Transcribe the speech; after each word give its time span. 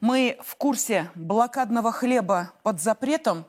Мы 0.00 0.38
в 0.42 0.54
курсе 0.56 1.10
блокадного 1.14 1.90
хлеба 1.90 2.52
под 2.62 2.80
запретом, 2.80 3.44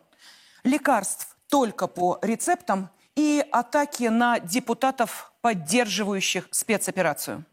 лекарств 0.63 1.38
только 1.48 1.88
по 1.88 2.18
рецептам 2.21 2.89
и 3.16 3.45
атаки 3.52 4.05
на 4.05 4.39
депутатов, 4.39 5.31
поддерживающих 5.41 6.48
спецоперацию. 6.52 7.45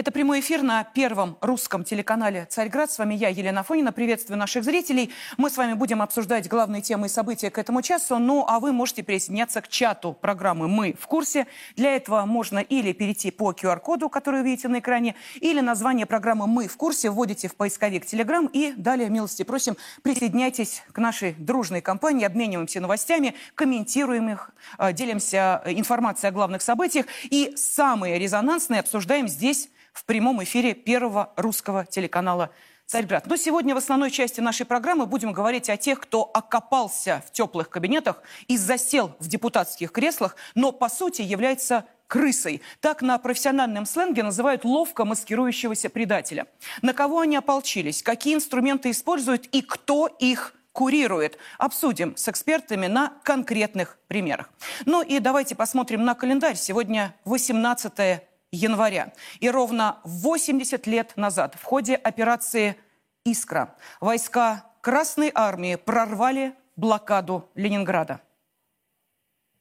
Это 0.00 0.12
прямой 0.12 0.40
эфир 0.40 0.62
на 0.62 0.82
первом 0.82 1.36
русском 1.42 1.84
телеканале 1.84 2.46
«Царьград». 2.48 2.90
С 2.90 2.96
вами 2.96 3.12
я, 3.12 3.28
Елена 3.28 3.62
Фонина. 3.62 3.92
Приветствую 3.92 4.38
наших 4.38 4.64
зрителей. 4.64 5.12
Мы 5.36 5.50
с 5.50 5.58
вами 5.58 5.74
будем 5.74 6.00
обсуждать 6.00 6.48
главные 6.48 6.80
темы 6.80 7.08
и 7.08 7.10
события 7.10 7.50
к 7.50 7.58
этому 7.58 7.82
часу. 7.82 8.16
Ну, 8.18 8.46
а 8.48 8.60
вы 8.60 8.72
можете 8.72 9.02
присоединяться 9.02 9.60
к 9.60 9.68
чату 9.68 10.16
программы 10.18 10.68
«Мы 10.68 10.96
в 10.98 11.06
курсе». 11.06 11.46
Для 11.76 11.96
этого 11.96 12.24
можно 12.24 12.60
или 12.60 12.94
перейти 12.94 13.30
по 13.30 13.52
QR-коду, 13.52 14.08
который 14.08 14.40
вы 14.40 14.46
видите 14.46 14.68
на 14.68 14.78
экране, 14.78 15.16
или 15.34 15.60
название 15.60 16.06
программы 16.06 16.46
«Мы 16.46 16.66
в 16.66 16.78
курсе» 16.78 17.10
вводите 17.10 17.48
в 17.48 17.54
поисковик 17.54 18.06
Telegram 18.06 18.48
и 18.50 18.72
далее, 18.72 19.10
милости 19.10 19.42
просим, 19.42 19.76
присоединяйтесь 20.02 20.82
к 20.92 20.96
нашей 20.96 21.34
дружной 21.34 21.82
компании, 21.82 22.24
обмениваемся 22.24 22.80
новостями, 22.80 23.34
комментируем 23.54 24.30
их, 24.30 24.50
э, 24.78 24.94
делимся 24.94 25.62
информацией 25.66 26.30
о 26.30 26.32
главных 26.32 26.62
событиях 26.62 27.04
и 27.24 27.52
самые 27.54 28.18
резонансные 28.18 28.80
обсуждаем 28.80 29.28
здесь, 29.28 29.68
в 29.92 30.04
прямом 30.04 30.42
эфире 30.42 30.74
первого 30.74 31.32
русского 31.36 31.86
телеканала 31.86 32.50
«Царьград». 32.86 33.26
Но 33.26 33.36
сегодня 33.36 33.74
в 33.74 33.78
основной 33.78 34.10
части 34.10 34.40
нашей 34.40 34.66
программы 34.66 35.06
будем 35.06 35.32
говорить 35.32 35.70
о 35.70 35.76
тех, 35.76 36.00
кто 36.00 36.22
окопался 36.34 37.22
в 37.26 37.32
теплых 37.32 37.68
кабинетах 37.68 38.22
и 38.48 38.56
засел 38.56 39.14
в 39.18 39.28
депутатских 39.28 39.92
креслах, 39.92 40.36
но 40.54 40.72
по 40.72 40.88
сути 40.88 41.22
является 41.22 41.86
крысой. 42.10 42.60
Так 42.80 43.02
на 43.02 43.16
профессиональном 43.18 43.86
сленге 43.86 44.22
называют 44.24 44.64
ловко 44.64 45.04
маскирующегося 45.04 45.88
предателя. 45.88 46.46
На 46.82 46.92
кого 46.92 47.20
они 47.20 47.36
ополчились, 47.36 48.02
какие 48.02 48.34
инструменты 48.34 48.90
используют 48.90 49.46
и 49.46 49.62
кто 49.62 50.08
их 50.18 50.54
курирует. 50.72 51.38
Обсудим 51.58 52.16
с 52.16 52.28
экспертами 52.28 52.86
на 52.86 53.12
конкретных 53.22 53.98
примерах. 54.08 54.50
Ну 54.86 55.02
и 55.02 55.18
давайте 55.20 55.54
посмотрим 55.54 56.04
на 56.04 56.14
календарь. 56.14 56.56
Сегодня 56.56 57.14
18 57.24 58.22
января. 58.52 59.12
И 59.40 59.50
ровно 59.50 60.00
80 60.04 60.86
лет 60.86 61.16
назад 61.16 61.54
в 61.54 61.62
ходе 61.62 61.94
операции 61.94 62.76
«Искра» 63.24 63.76
войска 64.00 64.66
Красной 64.80 65.30
Армии 65.34 65.76
прорвали 65.76 66.54
блокаду 66.76 67.48
Ленинграда. 67.54 68.20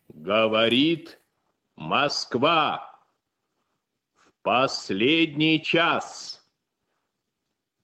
Говорит 0.07 1.19
Москва 1.75 2.99
в 4.15 4.31
последний 4.41 5.61
час. 5.61 6.41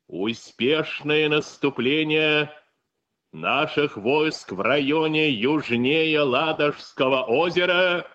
Успешное 0.07 1.29
наступление 1.29 2.51
наших 3.31 3.97
войск 3.97 4.51
в 4.51 4.61
районе 4.61 5.29
южнее 5.29 6.21
Ладожского 6.21 7.23
озера 7.23 8.07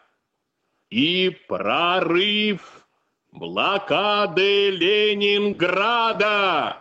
и 0.89 1.31
прорыв 1.49 2.80
блокады 3.33 4.71
Ленинграда. 4.71 6.77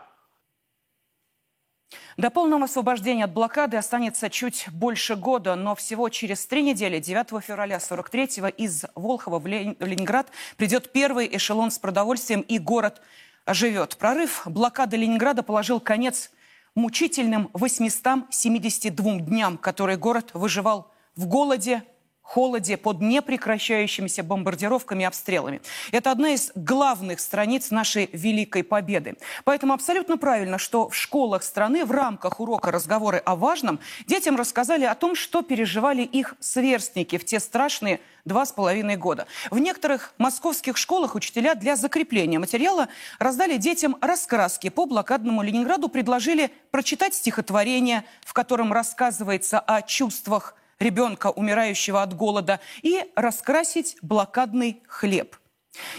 До 2.18 2.30
полного 2.30 2.66
освобождения 2.66 3.24
от 3.24 3.34
блокады 3.34 3.78
останется 3.78 4.30
чуть 4.30 4.68
больше 4.74 5.16
года, 5.16 5.56
но 5.56 5.74
всего 5.74 6.10
через 6.10 6.46
три 6.46 6.64
недели, 6.64 7.00
9 7.00 7.42
февраля 7.42 7.78
43-го, 7.78 8.48
из 8.48 8.86
Волхова 8.94 9.40
в 9.40 9.48
Ленинград 9.48 10.30
придет 10.58 10.92
первый 10.92 11.34
эшелон 11.34 11.72
с 11.72 11.80
продовольствием, 11.80 12.42
и 12.42 12.60
город 12.60 13.02
оживет. 13.46 13.96
Прорыв 13.98 14.42
блокады 14.46 14.98
Ленинграда 14.98 15.44
положил 15.44 15.80
конец 15.80 16.30
мучительным 16.76 17.50
872 17.54 19.20
дням, 19.20 19.58
которые 19.58 19.98
город 19.98 20.32
выживал 20.34 20.92
в 21.16 21.26
голоде, 21.26 21.84
холоде, 22.30 22.78
под 22.78 23.02
непрекращающимися 23.02 24.24
бомбардировками 24.24 25.02
и 25.02 25.06
обстрелами. 25.06 25.62
Это 25.92 26.12
одна 26.12 26.30
из 26.30 26.52
главных 26.54 27.20
страниц 27.20 27.72
нашей 27.72 28.08
великой 28.14 28.64
победы. 28.64 29.16
Поэтому 29.46 29.74
абсолютно 29.74 30.18
правильно, 30.18 30.60
что 30.60 30.90
в 30.90 30.96
школах 30.96 31.44
страны 31.44 31.86
в 31.86 31.92
рамках 31.92 32.40
урока 32.40 32.72
«Разговоры 32.72 33.18
о 33.18 33.36
важном» 33.36 33.80
детям 34.06 34.36
рассказали 34.36 34.86
о 34.86 34.94
том, 34.94 35.16
что 35.16 35.42
переживали 35.42 36.04
их 36.04 36.36
сверстники 36.40 37.18
в 37.18 37.26
те 37.26 37.40
страшные 37.40 38.00
два 38.26 38.46
с 38.46 38.52
половиной 38.52 38.96
года. 38.96 39.26
В 39.50 39.58
некоторых 39.58 40.14
московских 40.20 40.78
школах 40.78 41.16
учителя 41.16 41.56
для 41.56 41.76
закрепления 41.76 42.38
материала 42.38 42.90
раздали 43.18 43.58
детям 43.58 43.98
раскраски 44.02 44.70
по 44.70 44.86
блокадному 44.86 45.42
Ленинграду, 45.42 45.90
предложили 45.90 46.52
прочитать 46.70 47.16
стихотворение, 47.16 48.04
в 48.22 48.34
котором 48.34 48.72
рассказывается 48.72 49.60
о 49.60 49.82
чувствах 49.82 50.54
ребенка, 50.80 51.28
умирающего 51.28 52.02
от 52.02 52.16
голода, 52.16 52.60
и 52.82 53.06
раскрасить 53.16 53.98
блокадный 54.02 54.82
хлеб. 54.88 55.36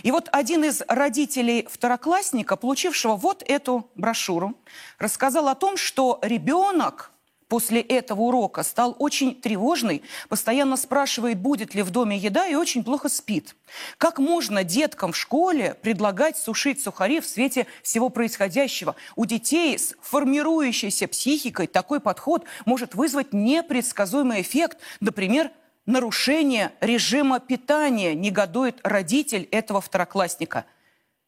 И 0.03 0.11
вот 0.11 0.29
один 0.33 0.65
из 0.65 0.83
родителей 0.89 1.67
второклассника, 1.71 2.57
получившего 2.57 3.17
вот 3.17 3.43
эту 3.47 3.89
брошюру, 3.95 4.55
рассказал 4.99 5.49
о 5.49 5.55
том, 5.55 5.77
что 5.77 6.19
ребенок 6.23 7.13
после 7.50 7.81
этого 7.81 8.22
урока 8.22 8.62
стал 8.62 8.94
очень 9.00 9.34
тревожный, 9.34 10.03
постоянно 10.28 10.77
спрашивает, 10.77 11.38
будет 11.38 11.75
ли 11.75 11.83
в 11.83 11.91
доме 11.91 12.16
еда 12.16 12.47
и 12.47 12.55
очень 12.55 12.84
плохо 12.84 13.09
спит. 13.09 13.56
Как 13.99 14.21
можно 14.21 14.62
деткам 14.62 15.11
в 15.12 15.16
школе 15.16 15.75
предлагать 15.83 16.38
сушить 16.38 16.81
сухари 16.81 17.21
в 17.21 17.27
свете 17.27 17.66
всего 17.83 18.09
происходящего? 18.09 18.94
У 19.16 19.27
детей 19.27 19.77
с 19.77 19.97
формирующейся 20.00 21.09
психикой 21.09 21.66
такой 21.66 21.99
подход 21.99 22.44
может 22.66 22.94
вызвать 22.94 23.33
непредсказуемый 23.33 24.43
эффект, 24.43 24.78
например, 25.00 25.50
нарушение 25.87 26.71
режима 26.81 27.41
питания, 27.41 28.15
негодует 28.15 28.78
родитель 28.84 29.49
этого 29.50 29.81
второклассника. 29.81 30.67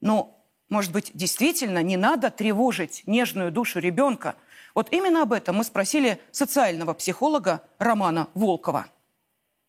Но, 0.00 0.40
может 0.68 0.92
быть, 0.92 1.10
действительно 1.14 1.82
не 1.82 1.96
надо 1.96 2.30
тревожить 2.30 3.02
нежную 3.06 3.50
душу 3.50 3.80
ребенка– 3.80 4.36
вот 4.74 4.88
именно 4.90 5.22
об 5.22 5.32
этом 5.32 5.56
мы 5.56 5.64
спросили 5.64 6.18
социального 6.30 6.94
психолога 6.94 7.62
Романа 7.78 8.28
Волкова 8.34 8.86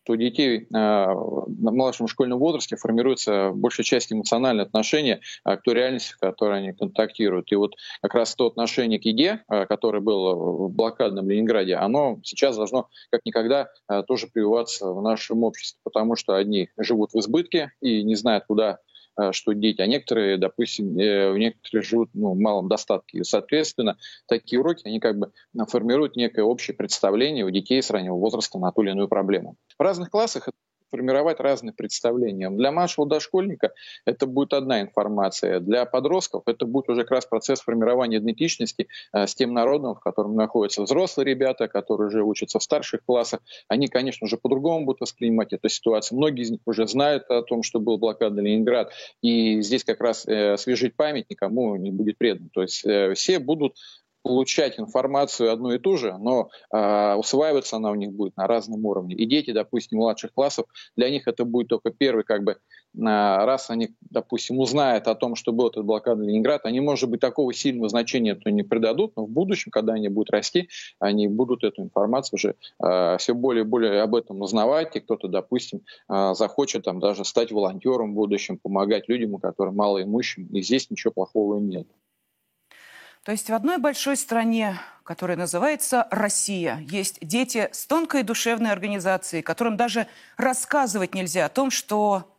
у 0.08 0.16
детей 0.16 0.66
на 0.70 1.14
младшем 1.48 2.08
школьном 2.08 2.38
возрасте 2.38 2.76
формируется 2.76 3.50
большая 3.54 3.84
часть 3.84 4.12
эмоциональное 4.12 4.64
отношение 4.64 5.20
к 5.44 5.58
той 5.62 5.74
реальности, 5.74 6.14
в 6.14 6.18
которой 6.18 6.58
они 6.58 6.72
контактируют. 6.72 7.50
И 7.52 7.54
вот 7.54 7.74
как 8.02 8.14
раз 8.14 8.34
то 8.34 8.46
отношение 8.46 8.98
к 8.98 9.04
еде, 9.04 9.44
которое 9.48 10.00
было 10.00 10.34
в 10.34 10.70
блокадном 10.70 11.28
Ленинграде, 11.28 11.76
оно 11.76 12.18
сейчас 12.22 12.56
должно 12.56 12.88
как 13.10 13.22
никогда 13.24 13.68
тоже 14.06 14.26
прививаться 14.26 14.92
в 14.92 15.02
нашем 15.02 15.44
обществе, 15.44 15.80
потому 15.84 16.16
что 16.16 16.34
одни 16.34 16.68
живут 16.76 17.12
в 17.12 17.18
избытке 17.18 17.72
и 17.80 18.02
не 18.02 18.14
знают, 18.14 18.44
куда 18.46 18.78
Э, 18.78 18.93
что 19.32 19.52
дети, 19.52 19.80
а 19.80 19.86
некоторые, 19.86 20.38
допустим, 20.38 20.98
э, 20.98 21.36
некоторые 21.38 21.82
живут 21.84 22.10
ну, 22.14 22.32
в 22.32 22.38
малом 22.38 22.68
достатке. 22.68 23.18
И, 23.18 23.24
соответственно, 23.24 23.96
такие 24.26 24.60
уроки, 24.60 24.82
они 24.86 25.00
как 25.00 25.18
бы 25.18 25.32
формируют 25.68 26.16
некое 26.16 26.42
общее 26.42 26.76
представление 26.76 27.44
у 27.44 27.50
детей 27.50 27.82
с 27.82 27.90
раннего 27.90 28.16
возраста 28.16 28.58
на 28.58 28.72
ту 28.72 28.82
или 28.82 28.90
иную 28.90 29.08
проблему. 29.08 29.56
В 29.78 29.82
разных 29.82 30.10
классах 30.10 30.48
формировать 30.94 31.40
разные 31.40 31.72
представления. 31.72 32.50
Для 32.50 32.70
младшего 32.70 33.04
дошкольника 33.04 33.72
это 34.04 34.26
будет 34.26 34.52
одна 34.52 34.80
информация. 34.80 35.58
Для 35.58 35.86
подростков 35.86 36.44
это 36.46 36.66
будет 36.66 36.88
уже 36.88 37.02
как 37.02 37.10
раз 37.10 37.26
процесс 37.26 37.60
формирования 37.60 38.18
идентичности 38.18 38.86
э, 39.12 39.26
с 39.26 39.34
тем 39.34 39.52
народом, 39.52 39.96
в 39.96 40.00
котором 40.00 40.36
находятся 40.36 40.82
взрослые 40.82 41.26
ребята, 41.26 41.66
которые 41.66 42.08
уже 42.08 42.22
учатся 42.22 42.60
в 42.60 42.62
старших 42.62 43.04
классах. 43.04 43.40
Они, 43.66 43.88
конечно 43.88 44.28
же, 44.28 44.36
по-другому 44.36 44.86
будут 44.86 45.00
воспринимать 45.00 45.52
эту 45.52 45.68
ситуацию. 45.68 46.16
Многие 46.18 46.42
из 46.42 46.50
них 46.52 46.60
уже 46.64 46.86
знают 46.86 47.24
о 47.28 47.42
том, 47.42 47.64
что 47.64 47.80
был 47.80 47.98
блокада 47.98 48.40
Ленинград. 48.40 48.92
И 49.20 49.60
здесь 49.62 49.82
как 49.82 50.00
раз 50.00 50.26
э, 50.28 50.52
освежить 50.52 50.94
память 50.94 51.28
никому 51.28 51.74
не 51.74 51.90
будет 51.90 52.18
предан. 52.18 52.50
То 52.50 52.62
есть 52.62 52.84
э, 52.86 53.14
все 53.14 53.40
будут 53.40 53.74
получать 54.24 54.80
информацию 54.80 55.52
одну 55.52 55.72
и 55.72 55.78
ту 55.78 55.98
же, 55.98 56.16
но 56.18 56.48
э, 56.72 57.14
усваиваться 57.14 57.76
она 57.76 57.90
у 57.90 57.94
них 57.94 58.10
будет 58.10 58.36
на 58.38 58.46
разном 58.46 58.84
уровне. 58.86 59.14
И 59.14 59.26
дети, 59.26 59.52
допустим, 59.52 59.98
младших 59.98 60.32
классов, 60.32 60.64
для 60.96 61.10
них 61.10 61.28
это 61.28 61.44
будет 61.44 61.68
только 61.68 61.90
первый, 61.90 62.24
как 62.24 62.42
бы, 62.42 62.52
э, 62.52 62.56
раз 62.94 63.68
они, 63.68 63.90
допустим, 64.00 64.58
узнают 64.58 65.08
о 65.08 65.14
том, 65.14 65.36
что 65.36 65.52
был 65.52 65.68
этот 65.68 65.84
блокада 65.84 66.22
Ленинграда, 66.22 66.62
они, 66.64 66.80
может 66.80 67.10
быть, 67.10 67.20
такого 67.20 67.52
сильного 67.52 67.90
значения 67.90 68.34
то 68.34 68.50
не 68.50 68.62
придадут, 68.62 69.12
но 69.14 69.26
в 69.26 69.28
будущем, 69.30 69.70
когда 69.70 69.92
они 69.92 70.08
будут 70.08 70.30
расти, 70.30 70.70
они 70.98 71.28
будут 71.28 71.62
эту 71.62 71.82
информацию 71.82 72.38
уже 72.38 72.54
э, 72.82 73.18
все 73.18 73.34
более 73.34 73.64
и 73.64 73.66
более 73.66 74.00
об 74.00 74.14
этом 74.14 74.40
узнавать, 74.40 74.96
и 74.96 75.00
кто-то, 75.00 75.28
допустим, 75.28 75.82
э, 76.08 76.32
захочет 76.34 76.84
там 76.84 76.98
даже 76.98 77.26
стать 77.26 77.52
волонтером 77.52 78.12
в 78.12 78.14
будущем, 78.14 78.56
помогать 78.56 79.06
людям, 79.06 79.34
у 79.34 79.38
которых 79.38 79.74
малоимущим, 79.74 80.46
и 80.46 80.62
здесь 80.62 80.88
ничего 80.88 81.12
плохого 81.12 81.60
нет. 81.60 81.86
То 83.24 83.32
есть 83.32 83.48
в 83.48 83.54
одной 83.54 83.78
большой 83.78 84.18
стране, 84.18 84.78
которая 85.02 85.38
называется 85.38 86.06
Россия, 86.10 86.84
есть 86.90 87.18
дети 87.22 87.70
с 87.72 87.86
тонкой 87.86 88.22
душевной 88.22 88.70
организацией, 88.70 89.42
которым 89.42 89.78
даже 89.78 90.06
рассказывать 90.36 91.14
нельзя 91.14 91.46
о 91.46 91.48
том, 91.48 91.70
что 91.70 92.36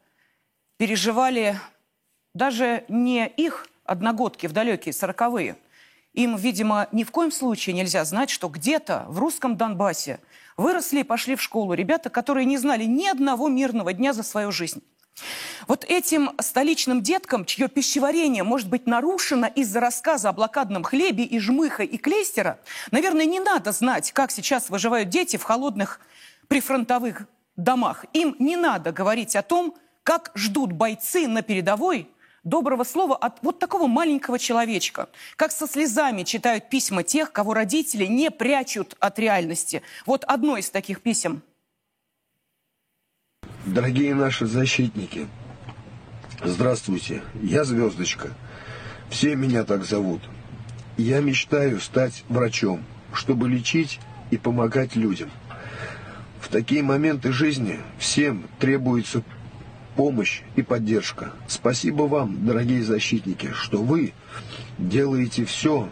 переживали 0.78 1.60
даже 2.36 2.86
не 2.88 3.28
их 3.28 3.68
одногодки 3.84 4.46
в 4.46 4.54
далекие 4.54 4.94
сороковые. 4.94 5.58
Им, 6.14 6.36
видимо, 6.36 6.88
ни 6.92 7.04
в 7.04 7.10
коем 7.10 7.32
случае 7.32 7.76
нельзя 7.76 8.06
знать, 8.06 8.30
что 8.30 8.48
где-то 8.48 9.06
в 9.08 9.18
русском 9.18 9.58
Донбассе 9.58 10.20
выросли 10.56 11.00
и 11.00 11.04
пошли 11.04 11.36
в 11.36 11.42
школу 11.42 11.74
ребята, 11.74 12.12
которые 12.12 12.46
не 12.46 12.60
знали 12.60 12.84
ни 12.84 13.08
одного 13.08 13.48
мирного 13.48 13.92
дня 13.92 14.14
за 14.14 14.22
свою 14.22 14.52
жизнь. 14.52 14.84
Вот 15.68 15.84
этим 15.86 16.32
столичным 16.40 17.02
деткам, 17.02 17.46
чье 17.46 17.68
пищеварение 17.68 18.44
может 18.44 18.70
быть 18.70 18.86
нарушено 18.86 19.48
из-за 19.48 19.80
рассказа 19.80 20.30
о 20.30 20.34
блокадном 20.34 20.84
хлебе 20.84 21.24
и 21.24 21.40
жмыха 21.40 21.84
и 21.84 21.98
клейстера, 21.98 22.60
наверное, 22.92 23.26
не 23.26 23.40
надо 23.40 23.72
знать, 23.72 24.12
как 24.12 24.32
сейчас 24.32 24.70
выживают 24.70 25.10
дети 25.10 25.38
в 25.38 25.44
холодных 25.44 26.00
прифронтовых 26.48 27.28
домах. 27.56 28.06
Им 28.14 28.36
не 28.40 28.58
надо 28.58 28.92
говорить 28.92 29.36
о 29.36 29.42
том, 29.42 29.76
как 30.04 30.32
ждут 30.36 30.72
бойцы 30.72 31.28
на 31.28 31.42
передовой 31.42 32.10
доброго 32.44 32.84
слова 32.84 33.16
от 33.16 33.40
вот 33.42 33.58
такого 33.58 33.88
маленького 33.88 34.38
человечка. 34.38 35.10
Как 35.36 35.52
со 35.52 35.68
слезами 35.68 36.22
читают 36.24 36.70
письма 36.70 37.02
тех, 37.02 37.32
кого 37.32 37.56
родители 37.56 38.06
не 38.06 38.30
прячут 38.30 38.96
от 39.00 39.18
реальности. 39.18 39.82
Вот 40.06 40.24
одно 40.26 40.58
из 40.58 40.70
таких 40.70 41.02
писем– 41.02 41.42
Дорогие 43.66 44.14
наши 44.14 44.46
защитники, 44.46 45.28
здравствуйте, 46.44 47.24
я 47.42 47.64
Звездочка. 47.64 48.30
Все 49.10 49.36
меня 49.36 49.64
так 49.64 49.86
зовут. 49.86 50.22
Я 50.98 51.20
мечтаю 51.20 51.80
стать 51.80 52.26
врачом, 52.30 52.84
чтобы 53.12 53.50
лечить 53.50 54.00
и 54.30 54.38
помогать 54.38 54.96
людям. 54.96 55.32
В 56.40 56.50
такие 56.50 56.84
моменты 56.84 57.32
жизни 57.32 57.80
всем 57.98 58.48
требуется 58.60 59.24
помощь 59.96 60.42
и 60.56 60.62
поддержка. 60.62 61.32
Спасибо 61.48 62.04
вам, 62.04 62.46
дорогие 62.46 62.84
защитники, 62.84 63.52
что 63.52 63.82
вы 63.82 64.14
делаете 64.78 65.44
все, 65.44 65.90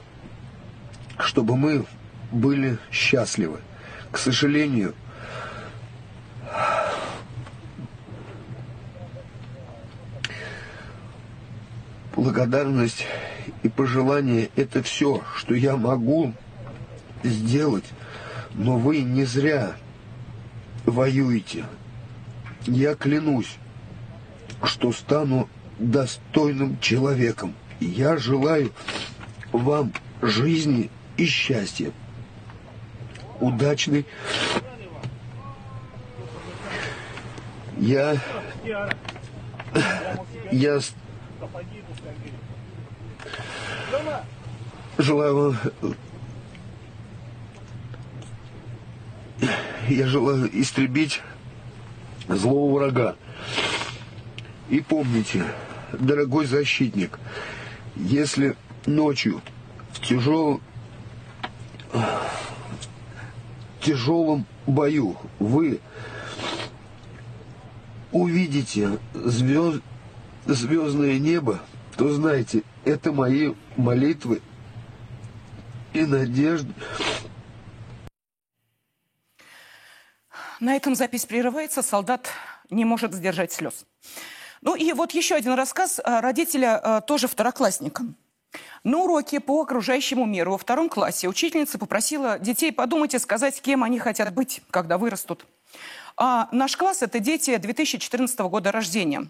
чтобы 1.18 1.58
мы 1.58 1.88
были 2.32 2.78
счастливы. 2.92 3.62
К 4.12 4.20
сожалению, 4.20 4.94
благодарность 12.24 13.06
и 13.64 13.70
пожелание– 13.70 14.50
это 14.56 14.82
все, 14.82 15.22
что 15.36 15.54
я 15.54 15.76
могу 15.76 16.34
сделать. 17.24 17.86
Но 18.54 18.78
вы 18.78 19.02
не 19.02 19.26
зря 19.26 19.76
воюете. 20.86 21.66
Я 22.66 22.96
клянусь, 22.96 23.58
что 24.64 24.94
стану 24.94 25.50
достойным 25.80 26.80
человеком. 26.80 27.56
Я 27.82 28.18
желаю 28.18 28.72
вам 29.52 29.92
жизни 30.22 30.90
и 31.18 31.26
счастья. 31.26 31.92
Удачный. 33.42 34.06
Я... 37.78 38.16
Я 40.52 40.80
Желаю 44.98 45.58
Я 49.90 50.08
желаю 50.08 50.50
истребить 50.60 51.22
злого 52.28 52.78
врага. 52.78 53.16
И 54.70 54.80
помните, 54.80 55.44
дорогой 55.92 56.46
защитник, 56.46 57.20
если 57.96 58.56
ночью 58.86 59.42
в 59.92 60.00
тяжелом, 60.00 60.62
тяжелом 63.82 64.46
бою 64.66 65.18
вы 65.40 65.80
увидите 68.12 69.00
звезд, 69.14 69.82
звездное 70.46 71.20
небо, 71.20 71.60
то 71.96 72.10
знайте, 72.10 72.64
это 72.86 73.12
мои 73.12 73.54
молитвы 73.78 74.42
и 75.94 76.02
надежды. 76.02 76.74
На 80.60 80.76
этом 80.76 80.96
запись 80.96 81.26
прерывается. 81.26 81.82
Солдат 81.82 82.30
не 82.70 82.86
может 82.86 83.14
сдержать 83.14 83.52
слез. 83.52 83.86
Ну 84.62 84.76
и 84.76 84.94
вот 84.94 85.12
еще 85.12 85.36
один 85.36 85.54
рассказ 85.54 86.00
родителя 86.04 86.80
э, 86.82 87.02
тоже 87.06 87.28
второклассника. 87.28 88.06
На 88.84 89.00
уроке 89.00 89.40
по 89.40 89.62
окружающему 89.62 90.26
миру 90.26 90.52
во 90.52 90.58
втором 90.58 90.90
классе 90.90 91.28
учительница 91.28 91.78
попросила 91.78 92.40
детей 92.40 92.72
подумать 92.72 93.14
и 93.14 93.20
сказать, 93.20 93.62
кем 93.62 93.84
они 93.84 94.00
хотят 94.00 94.34
быть, 94.34 94.62
когда 94.70 94.98
вырастут. 94.98 95.46
А 96.16 96.48
наш 96.52 96.78
класс– 96.78 97.02
это 97.02 97.20
дети 97.20 97.58
2014 97.58 98.40
года 98.40 98.72
рождения. 98.72 99.28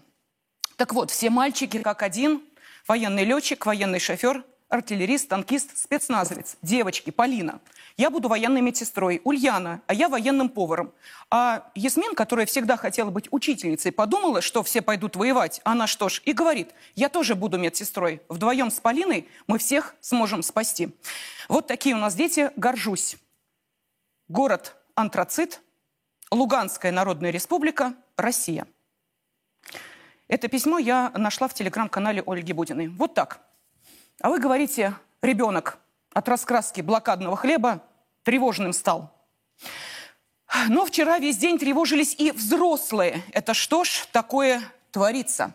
Так 0.76 0.92
вот, 0.92 1.10
все 1.10 1.30
мальчики 1.30 1.78
как 1.78 2.02
один– 2.02 2.42
Военный 2.86 3.24
летчик, 3.24 3.64
военный 3.64 3.98
шофер, 3.98 4.44
артиллерист, 4.68 5.28
танкист, 5.28 5.76
спецназовец. 5.78 6.56
Девочки, 6.60 7.10
Полина. 7.10 7.60
Я 7.96 8.10
буду 8.10 8.28
военной 8.28 8.60
медсестрой. 8.60 9.22
Ульяна, 9.24 9.80
а 9.86 9.94
я 9.94 10.08
военным 10.10 10.50
поваром. 10.50 10.92
А 11.30 11.70
Ясмин, 11.74 12.14
которая 12.14 12.44
всегда 12.44 12.76
хотела 12.76 13.10
быть 13.10 13.28
учительницей, 13.30 13.90
подумала, 13.90 14.42
что 14.42 14.62
все 14.62 14.82
пойдут 14.82 15.16
воевать. 15.16 15.62
Она 15.64 15.86
что 15.86 16.10
ж, 16.10 16.20
и 16.26 16.32
говорит, 16.32 16.72
я 16.94 17.08
тоже 17.08 17.34
буду 17.34 17.56
медсестрой. 17.56 18.20
Вдвоем 18.28 18.70
с 18.70 18.80
Полиной 18.80 19.28
мы 19.46 19.58
всех 19.58 19.94
сможем 20.00 20.42
спасти. 20.42 20.94
Вот 21.48 21.66
такие 21.66 21.94
у 21.94 21.98
нас 21.98 22.14
дети. 22.14 22.50
Горжусь. 22.56 23.16
Город 24.28 24.76
Антрацит, 24.94 25.60
Луганская 26.30 26.92
Народная 26.92 27.30
Республика, 27.30 27.94
Россия. 28.16 28.66
Это 30.34 30.48
письмо 30.48 30.78
я 30.78 31.12
нашла 31.14 31.46
в 31.46 31.54
телеграм-канале 31.54 32.20
Ольги 32.26 32.52
Будиной. 32.52 32.88
Вот 32.88 33.14
так. 33.14 33.38
А 34.20 34.30
вы 34.30 34.40
говорите, 34.40 34.96
ребенок 35.22 35.78
от 36.12 36.28
раскраски 36.28 36.80
блокадного 36.80 37.36
хлеба 37.36 37.84
тревожным 38.24 38.72
стал. 38.72 39.12
Но 40.68 40.86
вчера 40.86 41.20
весь 41.20 41.36
день 41.36 41.56
тревожились 41.56 42.16
и 42.18 42.32
взрослые. 42.32 43.22
Это 43.30 43.54
что 43.54 43.84
ж 43.84 44.08
такое 44.10 44.60
творится? 44.90 45.54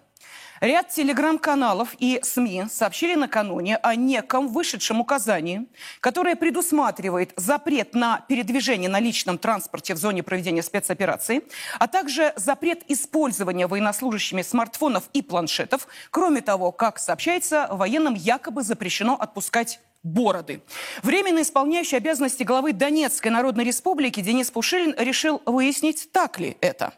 Ряд 0.61 0.89
телеграм-каналов 0.89 1.95
и 1.99 2.19
СМИ 2.21 2.65
сообщили 2.69 3.15
накануне 3.15 3.77
о 3.77 3.95
неком 3.95 4.49
вышедшем 4.49 4.99
указании, 4.99 5.67
которое 6.01 6.35
предусматривает 6.35 7.31
запрет 7.37 7.93
на 7.93 8.21
передвижение 8.27 8.89
на 8.89 8.99
личном 8.99 9.37
транспорте 9.37 9.93
в 9.93 9.97
зоне 9.97 10.21
проведения 10.21 10.61
спецоперации, 10.61 11.43
а 11.79 11.87
также 11.87 12.33
запрет 12.35 12.83
использования 12.89 13.67
военнослужащими 13.67 14.41
смартфонов 14.41 15.09
и 15.13 15.21
планшетов. 15.21 15.87
Кроме 16.11 16.41
того, 16.41 16.73
как 16.73 16.99
сообщается, 16.99 17.69
военным 17.71 18.13
якобы 18.15 18.63
запрещено 18.63 19.15
отпускать 19.15 19.79
бороды. 20.03 20.61
Временно 21.03 21.41
исполняющий 21.41 21.97
обязанности 21.97 22.43
главы 22.43 22.73
Донецкой 22.73 23.31
Народной 23.31 23.63
Республики 23.63 24.19
Денис 24.19 24.51
Пушилин 24.51 24.93
решил 24.97 25.41
выяснить, 25.45 26.11
так 26.11 26.39
ли 26.39 26.57
это. 26.59 26.93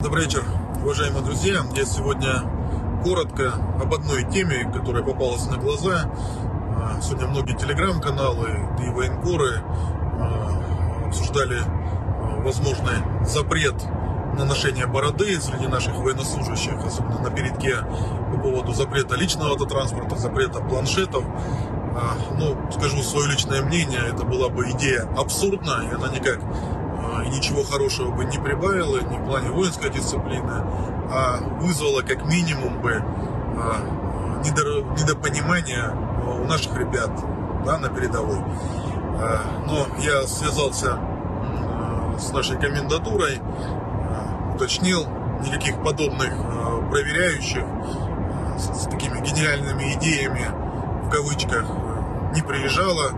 Добрый 0.00 0.24
вечер, 0.24 0.44
уважаемые 0.82 1.24
друзья. 1.24 1.64
Я 1.74 1.84
сегодня 1.84 2.67
коротко 3.02 3.54
об 3.80 3.94
одной 3.94 4.24
теме, 4.24 4.70
которая 4.72 5.02
попалась 5.02 5.46
на 5.46 5.56
глаза. 5.56 6.10
А, 6.76 7.00
сегодня 7.00 7.28
многие 7.28 7.56
телеграм-каналы 7.56 8.60
и 8.80 8.90
военкоры 8.90 9.62
а, 10.20 11.06
обсуждали 11.06 11.58
а, 11.60 12.40
возможный 12.42 12.96
запрет 13.24 13.74
на 14.36 14.44
ношение 14.44 14.86
бороды 14.86 15.40
среди 15.40 15.66
наших 15.66 15.94
военнослужащих, 15.96 16.74
особенно 16.84 17.20
на 17.20 17.30
передке 17.30 17.76
по 18.32 18.38
поводу 18.40 18.72
запрета 18.72 19.16
личного 19.16 19.52
автотранспорта, 19.52 20.16
запрета 20.16 20.60
планшетов. 20.60 21.24
Ну, 22.38 22.56
скажу 22.70 23.02
свое 23.02 23.32
личное 23.32 23.60
мнение, 23.62 23.98
это 24.06 24.24
была 24.24 24.48
бы 24.48 24.70
идея 24.70 25.08
абсурдная, 25.16 25.90
и 25.90 25.94
она 25.94 26.08
никак 26.08 26.38
и 27.24 27.28
ничего 27.30 27.62
хорошего 27.62 28.10
бы 28.10 28.24
не 28.24 28.38
прибавила 28.38 28.98
ни 28.98 29.16
в 29.16 29.26
плане 29.26 29.50
воинской 29.50 29.90
дисциплины, 29.90 30.62
а 31.10 31.38
вызвала 31.60 32.02
как 32.02 32.24
минимум 32.26 32.80
бы 32.80 33.02
а, 33.58 33.82
недопонимание 34.44 35.92
у 36.40 36.44
наших 36.46 36.76
ребят 36.76 37.10
да, 37.64 37.78
на 37.78 37.88
передовой. 37.88 38.38
А, 39.20 39.40
но 39.66 39.86
я 40.00 40.26
связался 40.26 40.98
с 42.18 42.32
нашей 42.32 42.58
комендатурой, 42.58 43.40
а, 43.40 44.54
уточнил, 44.54 45.06
никаких 45.42 45.82
подобных 45.82 46.32
проверяющих 46.90 47.62
с 48.58 48.86
такими 48.86 49.20
гениальными 49.20 49.94
идеями 49.94 50.46
в 51.04 51.10
кавычках 51.10 51.64
не 52.34 52.42
приезжала, 52.42 53.12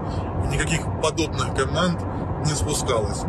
никаких 0.50 0.82
подобных 1.02 1.54
команд 1.54 2.00
не 2.44 2.52
спускалось. 2.52 3.22